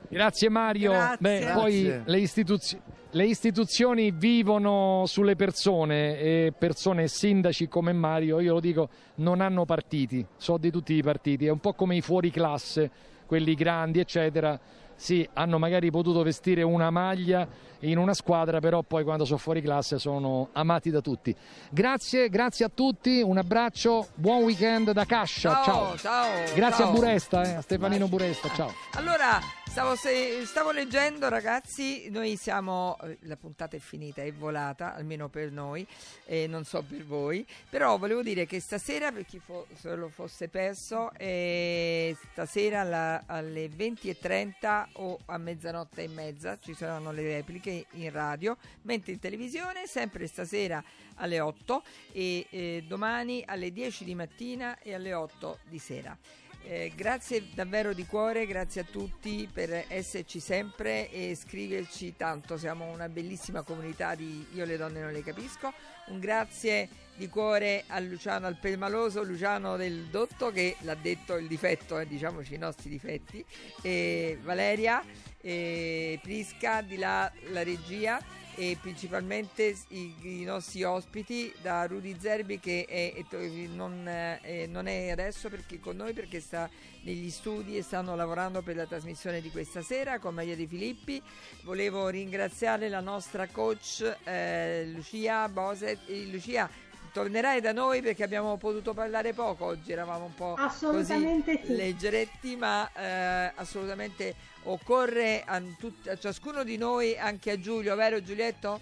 Grazie 0.08 0.48
Mario. 0.48 0.90
Grazie. 0.92 1.16
Beh, 1.20 1.38
Grazie. 1.40 1.54
poi 1.60 2.02
le, 2.04 2.18
istituzi- 2.18 2.80
le 3.10 3.24
istituzioni 3.26 4.10
vivono 4.10 5.04
sulle 5.06 5.36
persone 5.36 6.18
e 6.18 6.52
persone 6.56 7.08
sindaci 7.08 7.68
come 7.68 7.92
Mario, 7.92 8.40
io 8.40 8.54
lo 8.54 8.60
dico, 8.60 8.88
non 9.16 9.40
hanno 9.40 9.64
partiti, 9.64 10.24
so 10.36 10.56
di 10.56 10.70
tutti 10.70 10.94
i 10.94 11.02
partiti, 11.02 11.46
è 11.46 11.50
un 11.50 11.58
po' 11.58 11.74
come 11.74 11.96
i 11.96 12.00
fuori 12.00 12.30
classe, 12.30 12.90
quelli 13.26 13.54
grandi 13.54 14.00
eccetera. 14.00 14.58
Sì, 14.94 15.28
hanno 15.32 15.58
magari 15.58 15.90
potuto 15.90 16.22
vestire 16.22 16.62
una 16.62 16.90
maglia 16.90 17.48
in 17.80 17.98
una 17.98 18.14
squadra, 18.14 18.60
però 18.60 18.82
poi 18.82 19.02
quando 19.02 19.24
sono 19.24 19.38
fuori 19.38 19.60
classe 19.60 19.98
sono 19.98 20.50
amati 20.52 20.90
da 20.90 21.00
tutti. 21.00 21.34
Grazie, 21.70 22.28
grazie 22.28 22.66
a 22.66 22.70
tutti, 22.72 23.20
un 23.20 23.36
abbraccio, 23.36 24.08
buon 24.14 24.42
weekend 24.44 24.92
da 24.92 25.04
Cascia, 25.04 25.62
ciao. 25.64 25.96
ciao. 25.96 26.28
Grazie 26.54 26.84
ciao. 26.84 26.88
a 26.88 26.94
Buresta, 26.94 27.42
eh, 27.42 27.54
a 27.54 27.60
Stefanino 27.62 28.06
Buresta, 28.06 28.48
ciao. 28.54 28.72
Allora, 28.92 29.40
stavo, 29.72 29.96
se- 29.96 30.44
stavo 30.44 30.70
leggendo 30.70 31.30
ragazzi, 31.30 32.10
noi 32.10 32.36
siamo, 32.36 32.98
eh, 33.02 33.16
la 33.22 33.36
puntata 33.36 33.74
è 33.74 33.78
finita, 33.78 34.22
è 34.22 34.30
volata, 34.30 34.94
almeno 34.94 35.28
per 35.30 35.50
noi, 35.50 35.86
e 36.26 36.46
non 36.46 36.64
so 36.64 36.82
per 36.82 37.02
voi, 37.06 37.46
però 37.70 37.96
volevo 37.96 38.22
dire 38.22 38.44
che 38.44 38.60
stasera, 38.60 39.10
per 39.10 39.24
chi 39.24 39.38
fo- 39.38 39.66
se 39.74 39.94
lo 39.96 40.10
fosse 40.10 40.48
perso, 40.48 41.10
eh, 41.16 42.14
stasera 42.32 42.80
alla- 42.80 43.22
alle 43.26 43.68
20.30 43.68 44.88
o 44.94 45.18
a 45.24 45.38
mezzanotte 45.38 46.02
e 46.02 46.08
mezza 46.08 46.58
ci 46.58 46.74
saranno 46.74 47.10
le 47.10 47.22
repliche 47.22 47.86
in 47.92 48.10
radio, 48.10 48.58
mentre 48.82 49.12
in 49.12 49.20
televisione 49.20 49.86
sempre 49.86 50.26
stasera 50.26 50.84
alle 51.16 51.40
8 51.40 51.82
e 52.12 52.46
eh, 52.50 52.84
domani 52.86 53.42
alle 53.46 53.72
10 53.72 54.04
di 54.04 54.14
mattina 54.14 54.78
e 54.80 54.92
alle 54.94 55.14
8 55.14 55.60
di 55.64 55.78
sera. 55.78 56.16
Eh, 56.64 56.92
grazie 56.94 57.48
davvero 57.54 57.92
di 57.92 58.06
cuore, 58.06 58.46
grazie 58.46 58.82
a 58.82 58.84
tutti 58.84 59.48
per 59.52 59.84
esserci 59.88 60.38
sempre 60.38 61.10
e 61.10 61.34
scriverci 61.34 62.14
tanto, 62.16 62.56
siamo 62.56 62.90
una 62.90 63.08
bellissima 63.08 63.62
comunità 63.62 64.14
di 64.14 64.46
Io 64.54 64.64
le 64.64 64.76
donne 64.76 65.00
non 65.00 65.12
le 65.12 65.22
capisco. 65.22 65.72
Un 66.06 66.20
grazie 66.20 66.88
di 67.16 67.28
cuore 67.28 67.84
a 67.88 67.98
Luciano 67.98 68.46
Alpelmaloso, 68.46 69.22
Luciano 69.22 69.76
del 69.76 70.04
Dotto 70.04 70.50
che 70.50 70.76
l'ha 70.80 70.94
detto 70.94 71.36
il 71.36 71.48
difetto, 71.48 71.98
eh, 71.98 72.06
diciamoci 72.06 72.54
i 72.54 72.58
nostri 72.58 72.88
difetti, 72.88 73.44
e 73.82 74.38
Valeria, 74.40 75.02
e 75.40 76.18
Prisca, 76.22 76.80
di 76.80 76.96
là 76.96 77.30
la 77.50 77.62
regia 77.62 78.20
e 78.54 78.76
principalmente 78.80 79.74
i, 79.88 80.14
i 80.40 80.44
nostri 80.44 80.82
ospiti 80.84 81.52
da 81.62 81.86
Rudy 81.86 82.16
Zerbi 82.18 82.60
che 82.60 82.84
è- 82.88 83.14
è 83.14 83.24
to- 83.28 83.38
non, 83.74 84.06
eh, 84.06 84.66
non 84.68 84.86
è 84.86 85.10
adesso 85.10 85.48
perché 85.48 85.80
con 85.80 85.96
noi 85.96 86.12
perché 86.12 86.40
sta 86.40 86.68
negli 87.02 87.30
studi 87.30 87.76
e 87.76 87.82
stanno 87.82 88.14
lavorando 88.14 88.62
per 88.62 88.76
la 88.76 88.86
trasmissione 88.86 89.40
di 89.40 89.50
questa 89.50 89.82
sera 89.82 90.18
con 90.18 90.34
Maria 90.34 90.54
De 90.56 90.66
Filippi. 90.66 91.20
Volevo 91.62 92.08
ringraziare 92.08 92.88
la 92.88 93.00
nostra 93.00 93.46
coach 93.48 94.18
eh, 94.24 94.84
Lucia 94.94 95.48
Boset. 95.48 96.00
Eh, 96.08 96.26
Lucia, 96.26 96.68
tornerai 97.12 97.60
da 97.60 97.72
noi 97.72 98.00
perché 98.00 98.24
abbiamo 98.24 98.56
potuto 98.56 98.94
parlare 98.94 99.32
poco 99.32 99.66
oggi, 99.66 99.92
eravamo 99.92 100.24
un 100.24 100.34
po' 100.34 100.54
Assolutamente 100.54 101.56
così 101.60 101.66
sì. 101.66 101.76
leggeretti, 101.76 102.56
ma 102.56 102.90
eh, 102.94 103.52
assolutamente 103.54 104.34
occorre 104.64 105.42
a, 105.44 105.60
tut- 105.78 106.08
a 106.08 106.18
ciascuno 106.18 106.64
di 106.64 106.76
noi, 106.76 107.16
anche 107.18 107.50
a 107.52 107.60
Giulio, 107.60 107.94
vero 107.94 108.22
Giulietto? 108.22 108.80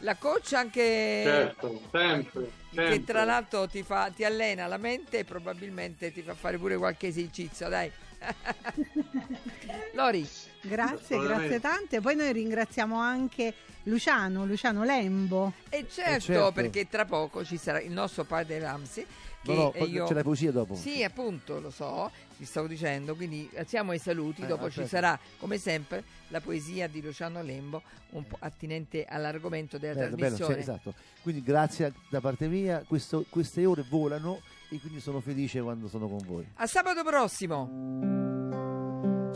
La 0.00 0.16
coach 0.16 0.52
anche 0.52 1.22
Certo, 1.24 1.80
sempre. 1.90 2.50
che 2.70 2.74
sempre. 2.74 3.04
tra 3.04 3.24
l'altro 3.24 3.66
ti, 3.66 3.82
fa, 3.82 4.10
ti 4.14 4.24
allena 4.24 4.66
la 4.66 4.76
mente 4.76 5.20
e 5.20 5.24
probabilmente 5.24 6.12
ti 6.12 6.20
fa 6.22 6.34
fare 6.34 6.58
pure 6.58 6.76
qualche 6.76 7.06
esercizio, 7.06 7.68
dai. 7.68 7.90
Lori, 9.94 10.28
Grazie, 10.66 11.18
grazie 11.20 11.60
tante. 11.60 12.00
Poi 12.00 12.16
noi 12.16 12.32
ringraziamo 12.32 12.98
anche 12.98 13.52
Luciano, 13.84 14.44
Luciano 14.46 14.84
Lembo. 14.84 15.52
e 15.68 15.86
certo, 15.88 16.20
certo. 16.20 16.52
perché 16.52 16.88
tra 16.88 17.04
poco 17.04 17.44
ci 17.44 17.56
sarà 17.56 17.80
il 17.80 17.92
nostro 17.92 18.24
padre 18.24 18.58
Ramsey. 18.58 19.06
Che 19.42 19.52
No, 19.54 19.62
no, 19.62 19.72
eh, 19.74 19.78
poi 19.78 19.90
io... 19.90 20.06
c'è 20.06 20.14
la 20.14 20.22
poesia 20.24 20.50
dopo. 20.50 20.74
Sì, 20.74 21.04
appunto, 21.04 21.60
lo 21.60 21.70
so, 21.70 22.10
vi 22.38 22.44
stavo 22.44 22.66
dicendo, 22.66 23.14
quindi 23.14 23.48
alziamo 23.54 23.92
i 23.92 23.98
saluti, 23.98 24.42
Eh, 24.42 24.46
dopo 24.46 24.64
ci 24.70 24.80
aspetta. 24.80 24.88
sarà 24.88 25.18
come 25.38 25.56
sempre 25.56 26.02
la 26.28 26.40
poesia 26.40 26.88
di 26.88 27.00
Luciano 27.00 27.40
Lembo, 27.42 27.80
un 28.10 28.26
po' 28.26 28.36
attinente 28.40 29.04
all'argomento 29.04 29.78
della 29.78 29.94
Bello, 30.08 30.16
bello, 30.16 30.34
sì, 30.36 30.42
trasmissione. 30.42 30.58
esatto. 30.60 30.94
Quindi 31.22 31.42
grazie 31.44 31.92
da 32.10 32.20
parte 32.20 32.48
mia, 32.48 32.82
questo- 32.84 33.24
queste 33.28 33.64
ore 33.64 33.84
volano 33.88 34.40
e 34.68 34.80
quindi 34.80 34.98
sono 34.98 35.20
felice 35.20 35.60
quando 35.62 35.86
sono 35.86 36.08
con 36.08 36.18
voi. 36.26 36.44
A 36.54 36.66
sabato 36.66 37.04
prossimo! 37.04 38.35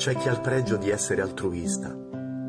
C'è 0.01 0.17
chi 0.17 0.31
ha 0.31 0.33
il 0.33 0.41
pregio 0.41 0.79
di 0.79 0.89
essere 0.89 1.21
altruista 1.21 1.95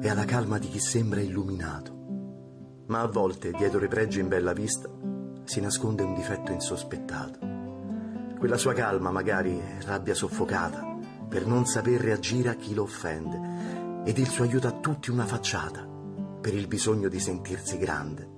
e 0.02 0.10
ha 0.10 0.14
la 0.14 0.24
calma 0.24 0.58
di 0.58 0.70
chi 0.70 0.80
sembra 0.80 1.20
illuminato. 1.20 2.86
Ma 2.88 3.02
a 3.02 3.08
volte, 3.08 3.52
dietro 3.52 3.84
i 3.84 3.90
pregi 3.90 4.22
in 4.22 4.30
bella 4.30 4.54
vista, 4.54 4.90
si 5.44 5.60
nasconde 5.60 6.02
un 6.02 6.14
difetto 6.14 6.54
insospettato. 6.54 7.40
Quella 8.40 8.56
sua 8.56 8.72
calma 8.72 9.12
magari 9.12 9.58
è 9.58 9.82
rabbia 9.84 10.14
soffocata 10.14 10.98
per 11.28 11.46
non 11.46 11.66
saper 11.66 12.00
reagire 12.00 12.48
a 12.48 12.56
chi 12.56 12.74
lo 12.74 12.84
offende 12.84 14.06
ed 14.06 14.18
il 14.18 14.30
suo 14.30 14.46
aiuto 14.46 14.68
a 14.68 14.80
tutti 14.80 15.12
una 15.12 15.26
facciata 15.26 15.86
per 16.40 16.54
il 16.54 16.68
bisogno 16.68 17.10
di 17.10 17.20
sentirsi 17.20 17.78
grande. 17.78 18.30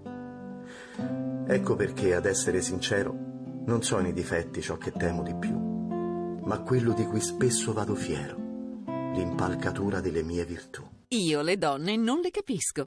Ecco 1.45 1.75
perché, 1.75 2.15
ad 2.15 2.25
essere 2.25 2.63
sincero, 2.63 3.15
non 3.63 3.83
sono 3.83 4.07
i 4.07 4.13
difetti 4.13 4.59
ciò 4.59 4.77
che 4.77 4.91
temo 4.91 5.21
di 5.21 5.35
più, 5.35 5.55
ma 5.55 6.61
quello 6.61 6.93
di 6.93 7.05
cui 7.05 7.21
spesso 7.21 7.73
vado 7.73 7.93
fiero 7.93 8.41
l'impalcatura 9.13 10.01
delle 10.01 10.23
mie 10.23 10.43
virtù. 10.45 10.83
Io 11.09 11.41
le 11.41 11.57
donne 11.57 11.95
non 11.95 12.19
le 12.19 12.31
capisco. 12.31 12.85